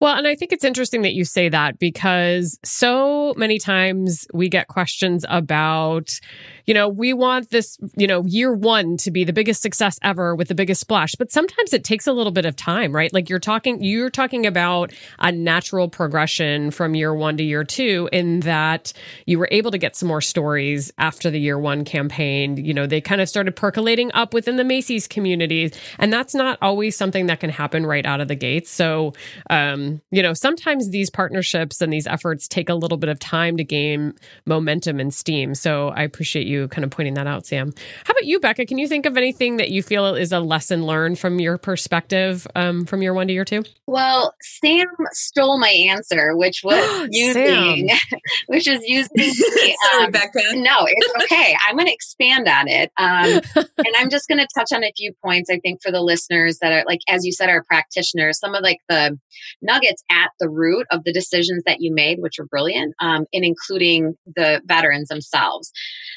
Well, 0.01 0.15
and 0.15 0.27
I 0.27 0.35
think 0.35 0.51
it's 0.51 0.65
interesting 0.65 1.03
that 1.03 1.13
you 1.13 1.23
say 1.23 1.49
that 1.49 1.79
because 1.79 2.59
so 2.65 3.33
many 3.37 3.57
times 3.57 4.27
we 4.33 4.49
get 4.49 4.67
questions 4.67 5.25
about, 5.29 6.19
you 6.65 6.73
know, 6.73 6.89
we 6.89 7.13
want 7.13 7.49
this, 7.49 7.77
you 7.95 8.07
know, 8.07 8.23
year 8.25 8.53
one 8.53 8.97
to 8.97 9.11
be 9.11 9.23
the 9.23 9.33
biggest 9.33 9.61
success 9.61 9.99
ever 10.01 10.35
with 10.35 10.47
the 10.47 10.55
biggest 10.55 10.81
splash. 10.81 11.15
But 11.15 11.31
sometimes 11.31 11.73
it 11.73 11.83
takes 11.83 12.07
a 12.07 12.13
little 12.13 12.31
bit 12.31 12.45
of 12.45 12.55
time, 12.55 12.93
right? 12.93 13.13
Like 13.13 13.29
you're 13.29 13.39
talking, 13.39 13.83
you're 13.83 14.09
talking 14.09 14.45
about 14.45 14.91
a 15.19 15.31
natural 15.31 15.87
progression 15.89 16.71
from 16.71 16.95
year 16.95 17.13
one 17.13 17.37
to 17.37 17.43
year 17.43 17.63
two 17.63 18.09
in 18.11 18.41
that 18.41 18.93
you 19.25 19.37
were 19.37 19.47
able 19.51 19.71
to 19.71 19.77
get 19.77 19.95
some 19.95 20.07
more 20.07 20.21
stories 20.21 20.91
after 20.97 21.29
the 21.29 21.39
year 21.39 21.59
one 21.59 21.85
campaign. 21.85 22.57
You 22.57 22.73
know, 22.73 22.87
they 22.87 23.01
kind 23.01 23.21
of 23.21 23.29
started 23.29 23.55
percolating 23.55 24.11
up 24.13 24.33
within 24.33 24.55
the 24.55 24.63
Macy's 24.63 25.07
community. 25.07 25.71
And 25.99 26.11
that's 26.11 26.33
not 26.33 26.57
always 26.61 26.95
something 26.95 27.27
that 27.27 27.39
can 27.39 27.49
happen 27.49 27.85
right 27.85 28.05
out 28.05 28.21
of 28.21 28.27
the 28.27 28.35
gates. 28.35 28.71
So, 28.71 29.13
um, 29.49 30.01
you 30.11 30.23
know, 30.23 30.33
sometimes 30.33 30.89
these 30.89 31.09
partnerships 31.09 31.81
and 31.81 31.93
these 31.93 32.07
efforts 32.07 32.47
take 32.47 32.69
a 32.69 32.75
little 32.75 32.97
bit 32.97 33.09
of 33.09 33.19
time 33.19 33.57
to 33.57 33.63
gain 33.63 34.13
momentum 34.45 34.99
and 34.99 35.13
steam. 35.13 35.53
So 35.53 35.89
I 35.89 36.03
appreciate 36.03 36.47
you 36.47 36.54
kind 36.69 36.83
of 36.83 36.91
pointing 36.91 37.13
that 37.15 37.27
out, 37.27 37.45
Sam. 37.45 37.73
How 38.05 38.11
about 38.11 38.25
you, 38.25 38.39
Becca? 38.39 38.65
Can 38.65 38.77
you 38.77 38.87
think 38.87 39.05
of 39.05 39.17
anything 39.17 39.57
that 39.57 39.69
you 39.69 39.83
feel 39.83 40.15
is 40.15 40.31
a 40.31 40.39
lesson 40.39 40.85
learned 40.85 41.19
from 41.19 41.39
your 41.39 41.57
perspective 41.57 42.47
um, 42.55 42.85
from 42.85 43.01
year 43.01 43.13
one 43.13 43.27
to 43.27 43.33
year 43.33 43.45
two? 43.45 43.63
Well, 43.87 44.33
Sam 44.41 44.87
stole 45.11 45.59
my 45.59 45.69
answer, 45.69 46.35
which 46.35 46.61
was 46.63 47.07
using, 47.11 47.89
which 48.47 48.67
is 48.67 48.81
using. 48.85 49.11
The, 49.15 49.75
Sorry, 49.91 50.05
um, 50.05 50.11
Becca. 50.11 50.39
No, 50.55 50.85
it's 50.87 51.23
okay. 51.23 51.55
I'm 51.67 51.75
going 51.75 51.87
to 51.87 51.93
expand 51.93 52.47
on 52.47 52.67
it, 52.67 52.91
um, 52.97 53.41
and 53.55 53.95
I'm 53.97 54.09
just 54.09 54.27
going 54.27 54.39
to 54.39 54.47
touch 54.55 54.71
on 54.73 54.83
a 54.83 54.91
few 54.95 55.13
points. 55.23 55.49
I 55.49 55.59
think 55.59 55.81
for 55.81 55.91
the 55.91 56.01
listeners 56.01 56.59
that 56.59 56.71
are 56.71 56.83
like, 56.85 56.99
as 57.07 57.25
you 57.25 57.31
said, 57.31 57.49
are 57.49 57.63
practitioners. 57.63 58.39
Some 58.39 58.55
of 58.55 58.63
like 58.63 58.79
the 58.89 59.17
nuggets 59.61 60.03
at 60.11 60.31
the 60.39 60.49
root 60.49 60.87
of 60.91 61.03
the 61.03 61.13
decisions 61.13 61.63
that 61.65 61.77
you 61.79 61.93
made, 61.93 62.19
which 62.19 62.35
were 62.39 62.45
brilliant, 62.45 62.95
um, 62.99 63.25
in 63.31 63.43
including 63.43 64.15
the 64.35 64.61
veterans 64.65 65.09
themselves. 65.09 65.71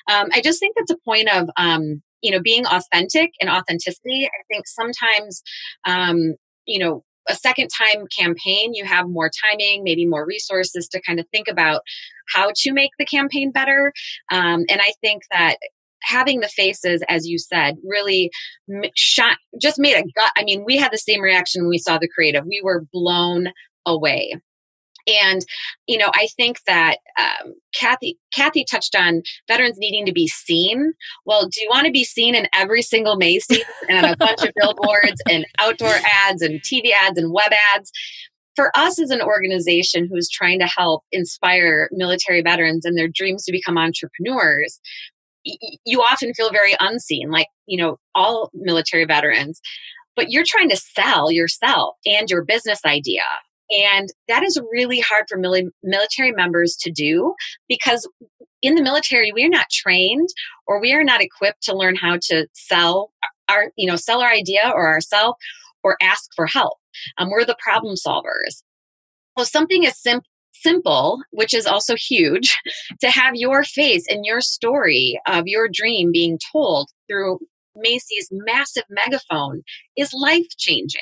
Um, 0.08 0.28
I 0.32 0.40
just 0.40 0.58
think 0.60 0.76
that's 0.76 0.90
a 0.90 0.98
point 1.04 1.28
of 1.28 1.48
um, 1.56 2.02
you 2.22 2.32
know 2.32 2.40
being 2.40 2.66
authentic 2.66 3.30
and 3.40 3.50
authenticity. 3.50 4.26
I 4.26 4.42
think 4.50 4.66
sometimes 4.66 5.42
um, 5.84 6.34
you 6.66 6.78
know 6.78 7.04
a 7.28 7.34
second 7.34 7.68
time 7.68 8.06
campaign, 8.06 8.74
you 8.74 8.84
have 8.84 9.06
more 9.06 9.30
timing, 9.50 9.84
maybe 9.84 10.06
more 10.06 10.26
resources 10.26 10.88
to 10.88 11.00
kind 11.02 11.20
of 11.20 11.26
think 11.30 11.46
about 11.46 11.82
how 12.34 12.50
to 12.54 12.72
make 12.72 12.90
the 12.98 13.04
campaign 13.04 13.52
better. 13.52 13.92
Um, 14.32 14.64
and 14.68 14.80
I 14.80 14.92
think 15.02 15.22
that 15.30 15.56
having 16.02 16.40
the 16.40 16.48
faces, 16.48 17.02
as 17.08 17.26
you 17.26 17.38
said, 17.38 17.76
really 17.84 18.30
shot, 18.96 19.36
just 19.60 19.78
made 19.78 19.96
a 19.96 20.02
gut. 20.02 20.32
I 20.36 20.44
mean, 20.44 20.64
we 20.64 20.76
had 20.76 20.92
the 20.92 20.98
same 20.98 21.20
reaction 21.20 21.62
when 21.62 21.70
we 21.70 21.78
saw 21.78 21.98
the 21.98 22.08
creative. 22.08 22.44
We 22.46 22.62
were 22.64 22.84
blown 22.92 23.48
away. 23.84 24.34
And 25.08 25.44
you 25.86 25.98
know, 25.98 26.10
I 26.14 26.28
think 26.36 26.58
that 26.66 26.98
um, 27.18 27.54
Kathy 27.74 28.18
Kathy 28.34 28.64
touched 28.64 28.94
on 28.94 29.22
veterans 29.48 29.78
needing 29.78 30.06
to 30.06 30.12
be 30.12 30.28
seen. 30.28 30.92
Well, 31.24 31.48
do 31.48 31.60
you 31.60 31.68
want 31.70 31.86
to 31.86 31.92
be 31.92 32.04
seen 32.04 32.34
in 32.34 32.48
every 32.52 32.82
single 32.82 33.16
Macy's 33.16 33.64
and 33.88 34.06
a 34.06 34.16
bunch 34.16 34.42
of 34.42 34.52
billboards 34.56 35.20
and 35.28 35.46
outdoor 35.58 35.94
ads 36.26 36.42
and 36.42 36.60
TV 36.60 36.90
ads 36.92 37.18
and 37.18 37.32
web 37.32 37.52
ads? 37.74 37.90
For 38.54 38.72
us 38.76 39.00
as 39.00 39.10
an 39.10 39.22
organization 39.22 40.08
who's 40.10 40.28
trying 40.28 40.58
to 40.58 40.66
help 40.66 41.04
inspire 41.12 41.88
military 41.92 42.42
veterans 42.42 42.84
and 42.84 42.98
their 42.98 43.06
dreams 43.06 43.44
to 43.44 43.52
become 43.52 43.78
entrepreneurs, 43.78 44.80
you 45.84 46.00
often 46.00 46.34
feel 46.34 46.50
very 46.50 46.74
unseen, 46.80 47.30
like, 47.30 47.46
you 47.66 47.78
know, 47.80 47.98
all 48.16 48.50
military 48.54 49.04
veterans, 49.04 49.60
but 50.16 50.30
you're 50.30 50.44
trying 50.44 50.68
to 50.70 50.76
sell 50.76 51.30
yourself 51.30 51.94
and 52.04 52.28
your 52.28 52.44
business 52.44 52.80
idea 52.84 53.22
and 53.70 54.08
that 54.28 54.42
is 54.42 54.60
really 54.72 55.00
hard 55.00 55.24
for 55.28 55.38
mili- 55.38 55.70
military 55.82 56.32
members 56.32 56.76
to 56.80 56.90
do 56.90 57.34
because 57.68 58.08
in 58.62 58.74
the 58.74 58.82
military, 58.82 59.32
we 59.32 59.44
are 59.44 59.50
not 59.50 59.70
trained 59.70 60.28
or 60.66 60.80
we 60.80 60.92
are 60.92 61.04
not 61.04 61.20
equipped 61.20 61.62
to 61.64 61.76
learn 61.76 61.96
how 61.96 62.18
to 62.22 62.46
sell 62.54 63.12
our, 63.48 63.72
you 63.76 63.88
know, 63.88 63.96
sell 63.96 64.20
our 64.20 64.30
idea 64.30 64.72
or 64.74 64.88
ourselves 64.88 65.38
or 65.82 65.96
ask 66.02 66.30
for 66.34 66.46
help. 66.46 66.78
Um, 67.18 67.30
we're 67.30 67.44
the 67.44 67.56
problem 67.62 67.94
solvers. 67.94 68.62
Well, 69.36 69.46
something 69.46 69.86
as 69.86 69.98
simple 69.98 70.24
simple, 70.60 71.22
which 71.30 71.54
is 71.54 71.66
also 71.66 71.94
huge, 71.96 72.56
to 73.00 73.10
have 73.10 73.34
your 73.34 73.64
face 73.64 74.04
and 74.08 74.24
your 74.24 74.40
story 74.40 75.20
of 75.26 75.44
your 75.46 75.68
dream 75.72 76.10
being 76.12 76.38
told 76.52 76.90
through 77.08 77.38
Macy's 77.76 78.28
massive 78.32 78.84
megaphone 78.90 79.62
is 79.96 80.12
life 80.12 80.48
changing. 80.58 81.00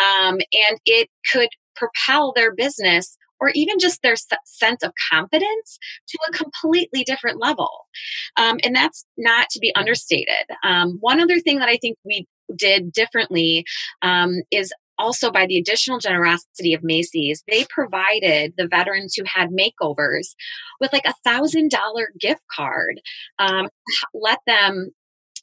Um, 0.00 0.34
and 0.34 0.78
it 0.86 1.08
could 1.32 1.48
propel 1.78 2.32
their 2.34 2.54
business 2.54 3.16
or 3.40 3.50
even 3.54 3.78
just 3.78 4.02
their 4.02 4.16
sense 4.44 4.82
of 4.82 4.92
confidence 5.12 5.78
to 6.08 6.18
a 6.28 6.32
completely 6.32 7.04
different 7.04 7.38
level. 7.40 7.70
Um, 8.36 8.58
and 8.64 8.74
that's 8.74 9.04
not 9.16 9.48
to 9.50 9.60
be 9.60 9.72
understated. 9.76 10.46
Um, 10.64 10.98
one 11.00 11.20
other 11.20 11.38
thing 11.38 11.58
that 11.60 11.68
I 11.68 11.76
think 11.76 11.98
we 12.04 12.26
did 12.56 12.92
differently 12.92 13.64
um, 14.02 14.42
is 14.50 14.72
also 14.98 15.30
by 15.30 15.46
the 15.46 15.58
additional 15.58 15.98
generosity 15.98 16.74
of 16.74 16.82
Macy's, 16.82 17.42
they 17.48 17.64
provided 17.70 18.54
the 18.56 18.66
veterans 18.66 19.14
who 19.14 19.22
had 19.26 19.50
makeovers 19.50 20.34
with 20.80 20.92
like 20.92 21.06
a 21.06 21.14
thousand 21.24 21.70
dollar 21.70 22.08
gift 22.18 22.42
card. 22.54 23.00
Um, 23.38 23.68
let 24.12 24.40
them 24.46 24.90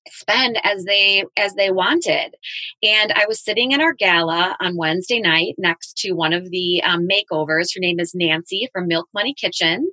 spend 0.08 0.60
as 0.63 0.84
they 0.86 1.26
as 1.38 1.54
they 1.56 1.72
wanted. 1.72 2.36
And 2.84 3.12
i 3.13 3.26
was 3.28 3.44
sitting 3.44 3.72
in 3.72 3.82
our 3.82 3.94
gala 3.94 4.56
on 4.60 4.78
wednesday 4.78 5.20
night 5.20 5.56
next 5.58 5.98
to 5.98 6.13
one 6.13 6.34
of 6.34 6.50
the 6.52 6.82
um, 6.84 7.08
makeovers. 7.08 7.74
Her 7.74 7.80
name 7.80 8.00
is 8.00 8.13
nancy 8.13 8.70
from 8.74 8.88
milk 8.88 9.08
money 9.13 9.34
kitchen 9.34 9.89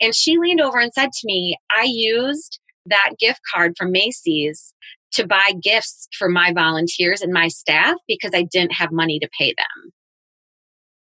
and 0.00 0.14
she 0.14 0.38
leaned 0.38 0.60
over 0.60 0.78
and 0.78 0.92
said 0.92 1.12
to 1.12 1.26
me 1.26 1.56
i 1.76 1.84
used 1.86 2.60
that 2.86 3.12
gift 3.18 3.40
card 3.52 3.74
from 3.76 3.92
macy's 3.92 4.74
to 5.12 5.26
buy 5.26 5.52
gifts 5.62 6.08
for 6.18 6.28
my 6.28 6.52
volunteers 6.52 7.22
and 7.22 7.32
my 7.32 7.48
staff 7.48 7.96
because 8.06 8.32
i 8.34 8.42
didn't 8.42 8.72
have 8.72 8.92
money 8.92 9.18
to 9.18 9.28
pay 9.38 9.54
them. 9.56 9.92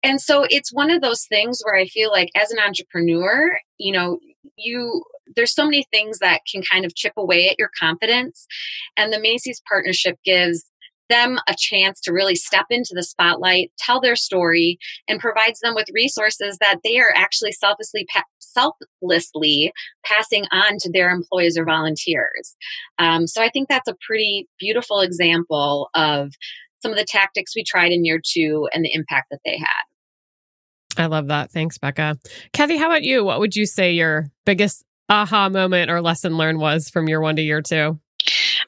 And 0.04 0.20
so 0.20 0.48
it's 0.50 0.74
one 0.74 0.90
of 0.90 1.02
those 1.02 1.26
things 1.26 1.62
where 1.64 1.76
i 1.76 1.86
feel 1.86 2.10
like 2.10 2.30
as 2.36 2.52
an 2.52 2.60
entrepreneur 2.60 3.58
you 3.78 3.92
know 3.94 4.20
you 4.58 5.04
there's 5.36 5.54
so 5.54 5.66
many 5.66 5.86
things 5.92 6.20
that 6.20 6.42
can 6.52 6.62
kind 6.70 6.86
of 6.86 6.96
chip 6.96 7.14
away 7.18 7.50
at 7.50 7.60
your 7.60 7.70
confidence. 7.80 8.48
And 8.98 9.12
the 9.12 9.20
Macy's 9.20 9.62
partnership 9.68 10.18
gives 10.26 10.66
them 11.12 11.38
a 11.48 11.54
chance 11.58 12.00
to 12.00 12.14
really 12.14 12.36
step 12.36 12.66
into 12.70 12.94
the 12.96 13.04
spotlight, 13.04 13.72
tell 13.78 14.00
their 14.00 14.16
story, 14.16 14.80
and 15.08 15.20
provides 15.20 15.60
them 15.60 15.76
with 15.76 15.88
resources 15.94 16.58
that 16.60 16.80
they 16.84 17.00
are 17.00 17.12
actually 17.14 17.52
selflessly 17.52 18.08
pa- 18.12 18.24
selflessly 18.40 19.74
passing 20.06 20.46
on 20.52 20.78
to 20.80 20.90
their 20.92 21.10
employees 21.10 21.58
or 21.58 21.66
volunteers. 21.66 22.56
Um, 22.98 23.28
so 23.28 23.44
I 23.44 23.50
think 23.50 23.68
that's 23.68 23.90
a 23.90 23.98
pretty 24.08 24.48
beautiful 24.58 25.02
example 25.02 25.90
of 25.94 26.32
some 26.82 26.92
of 26.92 26.98
the 26.98 27.06
tactics 27.06 27.56
we 27.56 27.64
tried 27.64 27.92
in 27.92 28.06
year 28.06 28.22
two 28.24 28.68
and 28.74 28.84
the 28.84 28.94
impact 28.94 29.28
that 29.32 29.42
they 29.46 29.58
had. 29.58 29.84
I 30.98 31.06
love 31.06 31.28
that. 31.28 31.52
Thanks, 31.52 31.78
Becca. 31.78 32.18
Kathy, 32.54 32.78
how 32.78 32.88
about 32.88 33.04
you? 33.04 33.24
What 33.24 33.40
would 33.40 33.56
you 33.56 33.66
say 33.66 33.94
your 33.94 34.30
biggest 34.46 34.84
aha 35.12 35.50
moment 35.50 35.92
or 35.92 36.02
lesson 36.02 36.38
learned 36.38 36.60
was 36.60 36.90
from 36.90 37.08
year 37.08 37.22
one 37.22 37.36
to 37.36 37.42
year 37.42 37.62
two? 37.62 38.00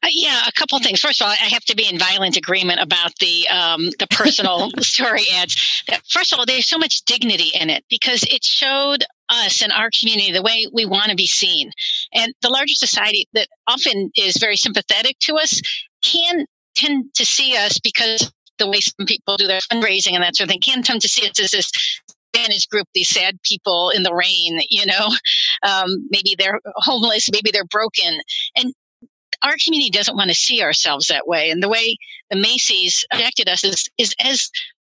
Uh, 0.01 0.07
yeah, 0.11 0.41
a 0.47 0.51
couple 0.51 0.77
things. 0.79 0.99
First 0.99 1.21
of 1.21 1.25
all, 1.25 1.31
I 1.31 1.47
have 1.47 1.63
to 1.65 1.75
be 1.75 1.87
in 1.87 1.97
violent 1.97 2.35
agreement 2.35 2.81
about 2.81 3.15
the 3.19 3.47
um, 3.47 3.85
the 3.99 4.07
personal 4.09 4.69
story 4.79 5.25
ads. 5.35 5.83
First 6.09 6.33
of 6.33 6.39
all, 6.39 6.45
there's 6.45 6.67
so 6.67 6.77
much 6.77 7.03
dignity 7.05 7.51
in 7.59 7.69
it 7.69 7.85
because 7.89 8.23
it 8.23 8.43
showed 8.43 9.05
us 9.29 9.61
and 9.61 9.71
our 9.71 9.89
community 9.97 10.31
the 10.31 10.41
way 10.41 10.67
we 10.73 10.85
want 10.85 11.09
to 11.09 11.15
be 11.15 11.27
seen. 11.27 11.71
And 12.13 12.33
the 12.41 12.49
larger 12.49 12.75
society 12.75 13.27
that 13.33 13.47
often 13.67 14.11
is 14.17 14.37
very 14.37 14.57
sympathetic 14.57 15.17
to 15.19 15.35
us 15.35 15.61
can 16.03 16.45
tend 16.75 17.13
to 17.13 17.25
see 17.25 17.55
us 17.55 17.79
because 17.79 18.31
the 18.59 18.69
way 18.69 18.79
some 18.79 19.05
people 19.05 19.37
do 19.37 19.47
their 19.47 19.59
fundraising 19.71 20.13
and 20.13 20.23
that 20.23 20.35
sort 20.35 20.47
of 20.47 20.51
thing 20.51 20.61
can 20.61 20.83
tend 20.83 21.01
to 21.01 21.07
see 21.07 21.27
us 21.27 21.39
as 21.39 21.51
this 21.51 21.71
disadvantaged 22.33 22.69
group, 22.69 22.87
these 22.93 23.09
sad 23.09 23.41
people 23.43 23.91
in 23.95 24.03
the 24.03 24.13
rain, 24.13 24.59
you 24.69 24.85
know, 24.85 25.07
um, 25.63 26.07
maybe 26.09 26.35
they're 26.37 26.59
homeless, 26.75 27.29
maybe 27.31 27.51
they're 27.51 27.65
broken. 27.65 28.19
And 28.55 28.73
our 29.41 29.55
community 29.63 29.89
doesn't 29.89 30.15
want 30.15 30.29
to 30.29 30.35
see 30.35 30.61
ourselves 30.61 31.07
that 31.07 31.27
way. 31.27 31.49
And 31.49 31.61
the 31.61 31.69
way 31.69 31.97
the 32.29 32.37
Macy's 32.37 33.05
affected 33.11 33.49
us 33.49 33.63
is, 33.63 33.89
is 33.97 34.13
as 34.23 34.49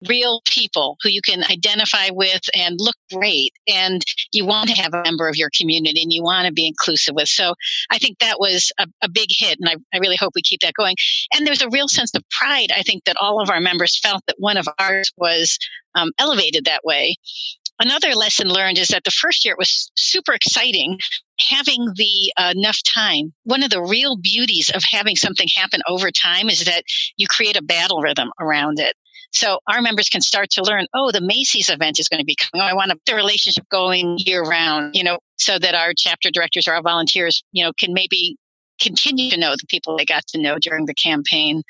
real 0.08 0.42
people 0.46 0.96
who 1.02 1.08
you 1.08 1.20
can 1.22 1.44
identify 1.50 2.08
with 2.12 2.42
and 2.54 2.76
look 2.78 2.96
great 3.12 3.52
and 3.66 4.04
you 4.32 4.44
want 4.44 4.68
to 4.68 4.74
have 4.74 4.92
a 4.92 5.02
member 5.02 5.28
of 5.28 5.36
your 5.36 5.50
community 5.56 6.02
and 6.02 6.12
you 6.12 6.22
want 6.22 6.46
to 6.46 6.52
be 6.52 6.66
inclusive 6.66 7.14
with. 7.14 7.28
So 7.28 7.54
i 7.90 7.98
think 7.98 8.18
that 8.18 8.38
was 8.38 8.72
a, 8.78 8.86
a 9.02 9.08
big 9.08 9.28
hit 9.30 9.58
and 9.60 9.68
I, 9.68 9.76
I, 9.94 9.98
really 9.98 10.16
hope 10.16 10.32
we 10.34 10.42
keep 10.42 10.60
that 10.60 10.74
going. 10.74 10.96
And 11.32 11.46
there's 11.46 11.62
a 11.62 11.70
real 11.70 11.88
sense 11.88 12.12
of 12.14 12.22
pride 12.30 12.70
i 12.74 12.82
think 12.82 13.04
that 13.04 13.16
all 13.20 13.40
of 13.40 13.50
our 13.50 13.60
members 13.60 13.98
felt 13.98 14.22
that 14.26 14.36
one 14.38 14.56
of 14.56 14.66
ours 14.78 15.10
was 15.16 15.58
um, 15.96 16.12
elevated 16.18 16.64
that 16.66 16.84
way. 16.84 17.16
Another 17.78 18.14
lesson 18.14 18.48
learned 18.48 18.78
is 18.78 18.88
that 18.88 19.04
the 19.04 19.10
first 19.10 19.44
year 19.44 19.52
it 19.52 19.58
was 19.58 19.90
super 19.96 20.32
exciting 20.32 20.98
having 21.38 21.92
the 21.96 22.32
uh, 22.38 22.54
enough 22.56 22.78
time. 22.82 23.34
One 23.44 23.62
of 23.62 23.70
the 23.70 23.82
real 23.82 24.16
beauties 24.16 24.70
of 24.74 24.82
having 24.90 25.16
something 25.16 25.48
happen 25.54 25.80
over 25.86 26.10
time 26.10 26.48
is 26.48 26.64
that 26.64 26.84
you 27.18 27.26
create 27.28 27.56
a 27.56 27.62
battle 27.62 28.00
rhythm 28.00 28.30
around 28.40 28.78
it 28.78 28.94
So 29.36 29.58
our 29.68 29.82
members 29.82 30.08
can 30.08 30.22
start 30.22 30.48
to 30.52 30.62
learn, 30.62 30.86
oh, 30.94 31.12
the 31.12 31.20
Macy's 31.20 31.68
event 31.68 32.00
is 32.00 32.08
going 32.08 32.20
to 32.20 32.24
be 32.24 32.36
coming. 32.36 32.62
Oh, 32.62 32.66
I 32.66 32.72
want 32.72 32.90
the 33.06 33.14
relationship 33.14 33.68
going 33.68 34.16
year 34.18 34.42
round, 34.42 34.96
you 34.96 35.04
know, 35.04 35.18
so 35.36 35.58
that 35.58 35.74
our 35.74 35.92
chapter 35.94 36.30
directors 36.30 36.66
or 36.66 36.72
our 36.72 36.82
volunteers, 36.82 37.44
you 37.52 37.62
know, 37.62 37.72
can 37.78 37.92
maybe 37.92 38.38
continue 38.80 39.28
to 39.30 39.38
know 39.38 39.52
the 39.52 39.66
people 39.68 39.94
they 39.96 40.06
got 40.06 40.26
to 40.28 40.40
know 40.40 40.58
during 40.58 40.86
the 40.86 40.94
campaign. 40.94 41.62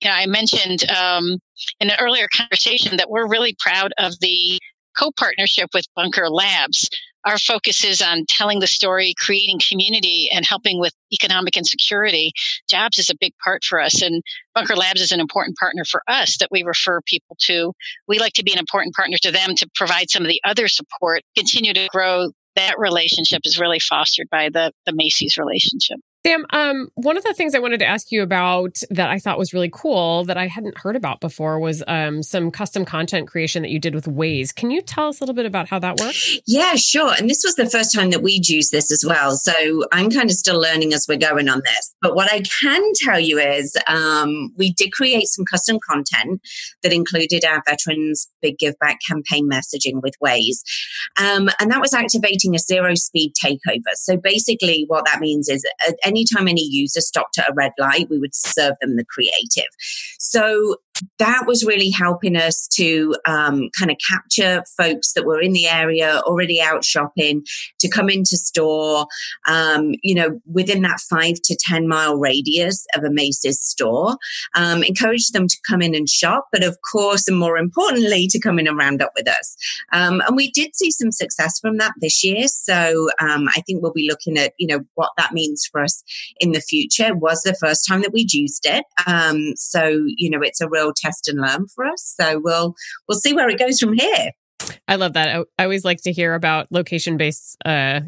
You 0.00 0.08
know, 0.08 0.14
I 0.14 0.24
mentioned 0.26 0.90
um, 0.90 1.38
in 1.78 1.90
an 1.90 1.96
earlier 2.00 2.26
conversation 2.34 2.96
that 2.96 3.10
we're 3.10 3.28
really 3.28 3.54
proud 3.58 3.92
of 3.98 4.18
the 4.20 4.58
co-partnership 4.98 5.68
with 5.74 5.84
Bunker 5.94 6.30
Labs 6.30 6.88
our 7.24 7.38
focus 7.38 7.84
is 7.84 8.00
on 8.00 8.24
telling 8.28 8.60
the 8.60 8.66
story, 8.66 9.14
creating 9.18 9.60
community, 9.66 10.28
and 10.32 10.46
helping 10.46 10.80
with 10.80 10.94
economic 11.12 11.56
insecurity. 11.56 12.32
Jobs 12.68 12.98
is 12.98 13.10
a 13.10 13.16
big 13.18 13.32
part 13.44 13.62
for 13.64 13.80
us, 13.80 14.02
and 14.02 14.22
Bunker 14.54 14.76
Labs 14.76 15.00
is 15.00 15.12
an 15.12 15.20
important 15.20 15.56
partner 15.56 15.84
for 15.84 16.02
us 16.08 16.38
that 16.38 16.48
we 16.50 16.62
refer 16.62 17.00
people 17.02 17.36
to. 17.42 17.72
We 18.08 18.18
like 18.18 18.34
to 18.34 18.44
be 18.44 18.52
an 18.52 18.58
important 18.58 18.94
partner 18.94 19.16
to 19.22 19.30
them 19.30 19.54
to 19.56 19.68
provide 19.74 20.10
some 20.10 20.22
of 20.22 20.28
the 20.28 20.40
other 20.44 20.68
support, 20.68 21.22
continue 21.36 21.72
to 21.74 21.88
grow. 21.88 22.30
That 22.56 22.78
relationship 22.78 23.42
is 23.44 23.60
really 23.60 23.78
fostered 23.78 24.28
by 24.30 24.48
the, 24.48 24.72
the 24.84 24.92
Macy's 24.92 25.38
relationship. 25.38 25.98
Sam, 26.26 26.44
um, 26.50 26.88
one 26.96 27.16
of 27.16 27.24
the 27.24 27.32
things 27.32 27.54
I 27.54 27.60
wanted 27.60 27.78
to 27.78 27.86
ask 27.86 28.12
you 28.12 28.22
about 28.22 28.78
that 28.90 29.08
I 29.08 29.18
thought 29.18 29.38
was 29.38 29.54
really 29.54 29.70
cool 29.72 30.24
that 30.24 30.36
I 30.36 30.48
hadn't 30.48 30.76
heard 30.76 30.94
about 30.94 31.18
before 31.20 31.58
was 31.58 31.82
um, 31.88 32.22
some 32.22 32.50
custom 32.50 32.84
content 32.84 33.26
creation 33.26 33.62
that 33.62 33.70
you 33.70 33.78
did 33.78 33.94
with 33.94 34.04
Waze. 34.04 34.54
Can 34.54 34.70
you 34.70 34.82
tell 34.82 35.08
us 35.08 35.20
a 35.20 35.22
little 35.22 35.34
bit 35.34 35.46
about 35.46 35.68
how 35.68 35.78
that 35.78 35.98
works? 35.98 36.38
Yeah, 36.46 36.74
sure. 36.74 37.14
And 37.18 37.30
this 37.30 37.42
was 37.42 37.54
the 37.54 37.70
first 37.70 37.94
time 37.94 38.10
that 38.10 38.22
we'd 38.22 38.50
used 38.50 38.70
this 38.70 38.92
as 38.92 39.02
well. 39.06 39.34
So 39.34 39.84
I'm 39.92 40.10
kind 40.10 40.28
of 40.28 40.36
still 40.36 40.60
learning 40.60 40.92
as 40.92 41.06
we're 41.08 41.16
going 41.16 41.48
on 41.48 41.62
this. 41.64 41.94
But 42.02 42.14
what 42.14 42.30
I 42.30 42.42
can 42.42 42.82
tell 42.96 43.18
you 43.18 43.38
is 43.38 43.74
um, 43.86 44.52
we 44.58 44.74
did 44.74 44.92
create 44.92 45.26
some 45.26 45.46
custom 45.46 45.78
content 45.88 46.42
that 46.82 46.92
included 46.92 47.46
our 47.46 47.62
Veterans 47.66 48.28
Big 48.42 48.58
Give 48.58 48.78
Back 48.78 48.98
campaign 49.08 49.48
messaging 49.48 50.02
with 50.02 50.14
Waze. 50.22 50.60
Um, 51.18 51.48
and 51.58 51.70
that 51.70 51.80
was 51.80 51.94
activating 51.94 52.54
a 52.54 52.58
zero 52.58 52.94
speed 52.94 53.32
takeover. 53.42 53.94
So 53.94 54.18
basically, 54.18 54.84
what 54.86 55.06
that 55.06 55.20
means 55.20 55.48
is 55.48 55.64
anytime 56.10 56.48
any 56.48 56.64
user 56.64 57.00
stopped 57.00 57.38
at 57.38 57.48
a 57.48 57.54
red 57.54 57.72
light, 57.78 58.08
we 58.10 58.18
would 58.18 58.34
serve 58.34 58.74
them 58.80 58.96
the 58.96 59.04
creative. 59.04 59.70
So 60.18 60.76
that 61.18 61.44
was 61.46 61.64
really 61.64 61.90
helping 61.90 62.36
us 62.36 62.66
to 62.68 63.14
um, 63.26 63.68
kind 63.78 63.90
of 63.90 63.96
capture 64.08 64.62
folks 64.76 65.12
that 65.12 65.24
were 65.24 65.40
in 65.40 65.52
the 65.52 65.66
area 65.66 66.20
already 66.24 66.60
out 66.60 66.84
shopping 66.84 67.44
to 67.78 67.88
come 67.88 68.08
into 68.08 68.36
store 68.36 69.06
um, 69.46 69.92
you 70.02 70.14
know 70.14 70.40
within 70.50 70.82
that 70.82 71.00
five 71.08 71.36
to 71.44 71.56
ten 71.58 71.88
mile 71.88 72.18
radius 72.18 72.86
of 72.94 73.04
a 73.04 73.10
macy's 73.10 73.60
store 73.60 74.16
um, 74.54 74.82
encourage 74.82 75.28
them 75.28 75.46
to 75.46 75.56
come 75.68 75.82
in 75.82 75.94
and 75.94 76.08
shop 76.08 76.48
but 76.52 76.64
of 76.64 76.76
course 76.90 77.28
and 77.28 77.38
more 77.38 77.56
importantly 77.56 78.26
to 78.26 78.40
come 78.40 78.58
in 78.58 78.66
and 78.66 78.78
round 78.78 79.02
up 79.02 79.12
with 79.16 79.28
us. 79.28 79.56
Um, 79.92 80.20
and 80.26 80.36
we 80.36 80.50
did 80.50 80.74
see 80.74 80.90
some 80.90 81.12
success 81.12 81.58
from 81.60 81.78
that 81.78 81.92
this 82.00 82.24
year 82.24 82.48
so 82.48 83.08
um, 83.20 83.48
i 83.48 83.62
think 83.66 83.82
we'll 83.82 83.92
be 83.92 84.08
looking 84.08 84.38
at 84.38 84.52
you 84.58 84.66
know 84.66 84.80
what 84.94 85.10
that 85.16 85.32
means 85.32 85.68
for 85.70 85.82
us 85.82 86.02
in 86.40 86.52
the 86.52 86.60
future. 86.60 87.06
It 87.06 87.18
was 87.18 87.42
the 87.42 87.54
first 87.54 87.86
time 87.88 88.02
that 88.02 88.12
we'd 88.12 88.32
used 88.32 88.66
it 88.66 88.84
um, 89.06 89.52
so 89.56 90.04
you 90.16 90.30
know 90.30 90.40
it's 90.42 90.60
a 90.60 90.68
real 90.68 90.89
test 90.96 91.28
and 91.28 91.40
learn 91.40 91.66
for 91.74 91.84
us. 91.84 92.14
So 92.18 92.40
we'll 92.42 92.74
we'll 93.08 93.18
see 93.18 93.32
where 93.32 93.48
it 93.48 93.58
goes 93.58 93.78
from 93.78 93.94
here. 93.94 94.32
I 94.88 94.96
love 94.96 95.14
that. 95.14 95.28
I, 95.28 95.40
I 95.58 95.64
always 95.64 95.84
like 95.84 96.02
to 96.02 96.12
hear 96.12 96.34
about 96.34 96.70
location 96.70 97.16
based 97.16 97.56
uh, 97.64 98.00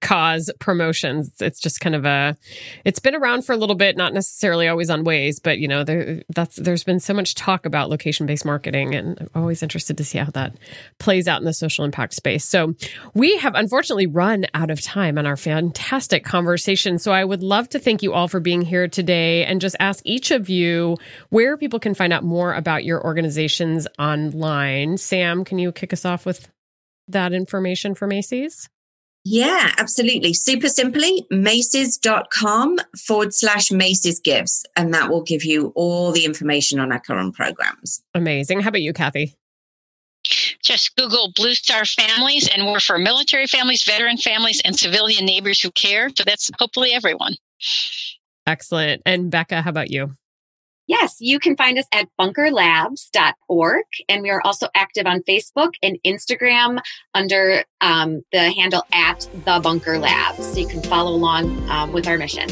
cause 0.00 0.50
promotions. 0.58 1.32
It's 1.40 1.60
just 1.60 1.80
kind 1.80 1.94
of 1.94 2.04
a, 2.04 2.36
it's 2.84 2.98
been 2.98 3.14
around 3.14 3.42
for 3.42 3.52
a 3.52 3.56
little 3.56 3.74
bit, 3.74 3.96
not 3.96 4.12
necessarily 4.12 4.68
always 4.68 4.90
on 4.90 5.04
Waze, 5.04 5.40
but 5.42 5.58
you 5.58 5.68
know, 5.68 5.82
there, 5.82 6.22
that's, 6.34 6.56
there's 6.56 6.84
been 6.84 7.00
so 7.00 7.14
much 7.14 7.34
talk 7.34 7.64
about 7.64 7.88
location 7.88 8.26
based 8.26 8.44
marketing 8.44 8.94
and 8.94 9.18
I'm 9.20 9.42
always 9.42 9.62
interested 9.62 9.96
to 9.98 10.04
see 10.04 10.18
how 10.18 10.30
that 10.32 10.56
plays 10.98 11.26
out 11.26 11.40
in 11.40 11.46
the 11.46 11.52
social 11.52 11.84
impact 11.84 12.14
space. 12.14 12.44
So 12.44 12.74
we 13.14 13.38
have 13.38 13.54
unfortunately 13.54 14.06
run 14.06 14.46
out 14.52 14.70
of 14.70 14.80
time 14.80 15.16
on 15.16 15.26
our 15.26 15.36
fantastic 15.36 16.24
conversation. 16.24 16.98
So 16.98 17.12
I 17.12 17.24
would 17.24 17.42
love 17.42 17.68
to 17.70 17.78
thank 17.78 18.02
you 18.02 18.12
all 18.12 18.28
for 18.28 18.40
being 18.40 18.62
here 18.62 18.88
today 18.88 19.44
and 19.44 19.60
just 19.60 19.76
ask 19.80 20.02
each 20.04 20.30
of 20.30 20.48
you 20.48 20.96
where 21.30 21.56
people 21.56 21.80
can 21.80 21.94
find 21.94 22.12
out 22.12 22.24
more 22.24 22.52
about 22.52 22.84
your 22.84 23.02
organizations 23.02 23.86
online. 23.98 24.98
Sam, 24.98 25.44
can 25.44 25.58
you 25.58 25.72
kick 25.84 25.92
us 25.92 26.06
off 26.06 26.24
with 26.24 26.48
that 27.08 27.34
information 27.34 27.94
for 27.94 28.06
Macy's? 28.06 28.70
Yeah, 29.26 29.72
absolutely. 29.78 30.32
Super 30.32 30.68
simply, 30.68 31.26
Macy's.com 31.30 32.78
forward 33.06 33.34
slash 33.34 33.70
Macy's 33.70 34.18
Gives. 34.20 34.64
And 34.76 34.94
that 34.94 35.10
will 35.10 35.22
give 35.22 35.44
you 35.44 35.72
all 35.74 36.12
the 36.12 36.24
information 36.24 36.78
on 36.78 36.90
our 36.90 37.00
current 37.00 37.34
programs. 37.34 38.02
Amazing. 38.14 38.60
How 38.60 38.68
about 38.68 38.82
you, 38.82 38.92
Kathy? 38.94 39.34
Just 40.62 40.96
Google 40.96 41.32
Blue 41.36 41.54
Star 41.54 41.84
Families, 41.84 42.48
and 42.48 42.66
we're 42.66 42.80
for 42.80 42.98
military 42.98 43.46
families, 43.46 43.84
veteran 43.84 44.16
families, 44.16 44.62
and 44.64 44.74
civilian 44.78 45.26
neighbors 45.26 45.60
who 45.60 45.70
care. 45.70 46.08
So 46.16 46.24
that's 46.24 46.50
hopefully 46.58 46.92
everyone. 46.94 47.34
Excellent. 48.46 49.02
And 49.04 49.30
Becca, 49.30 49.60
how 49.60 49.68
about 49.70 49.90
you? 49.90 50.12
Yes, 50.86 51.16
you 51.20 51.38
can 51.38 51.56
find 51.56 51.78
us 51.78 51.86
at 51.92 52.08
bunkerlabs.org. 52.20 53.84
And 54.08 54.22
we 54.22 54.30
are 54.30 54.40
also 54.44 54.68
active 54.74 55.06
on 55.06 55.22
Facebook 55.22 55.72
and 55.82 55.98
Instagram 56.06 56.80
under 57.14 57.64
um, 57.80 58.22
the 58.32 58.50
handle 58.52 58.84
at 58.92 59.28
the 59.44 59.60
Bunker 59.62 59.98
Labs. 59.98 60.44
So 60.46 60.58
you 60.58 60.68
can 60.68 60.82
follow 60.82 61.12
along 61.12 61.68
um, 61.70 61.92
with 61.92 62.06
our 62.06 62.18
mission. 62.18 62.48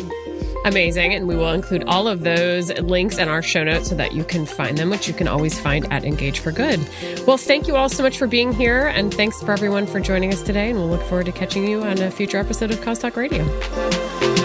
Amazing. 0.64 1.14
And 1.14 1.26
we 1.26 1.34
will 1.34 1.52
include 1.52 1.84
all 1.84 2.06
of 2.06 2.22
those 2.22 2.70
links 2.80 3.18
in 3.18 3.28
our 3.28 3.42
show 3.42 3.64
notes 3.64 3.88
so 3.88 3.96
that 3.96 4.12
you 4.12 4.22
can 4.24 4.46
find 4.46 4.78
them, 4.78 4.90
which 4.90 5.08
you 5.08 5.14
can 5.14 5.26
always 5.26 5.58
find 5.58 5.92
at 5.92 6.04
Engage 6.04 6.38
for 6.38 6.52
Good. 6.52 6.78
Well, 7.26 7.36
thank 7.36 7.66
you 7.66 7.76
all 7.76 7.88
so 7.88 8.02
much 8.02 8.16
for 8.16 8.28
being 8.28 8.52
here. 8.52 8.86
And 8.86 9.12
thanks 9.12 9.42
for 9.42 9.52
everyone 9.52 9.86
for 9.86 9.98
joining 9.98 10.32
us 10.32 10.40
today. 10.40 10.70
And 10.70 10.78
we'll 10.78 10.88
look 10.88 11.02
forward 11.02 11.26
to 11.26 11.32
catching 11.32 11.66
you 11.66 11.82
on 11.82 11.98
a 11.98 12.10
future 12.10 12.38
episode 12.38 12.70
of 12.70 12.80
Cause 12.80 13.00
Talk 13.00 13.16
Radio. 13.16 14.41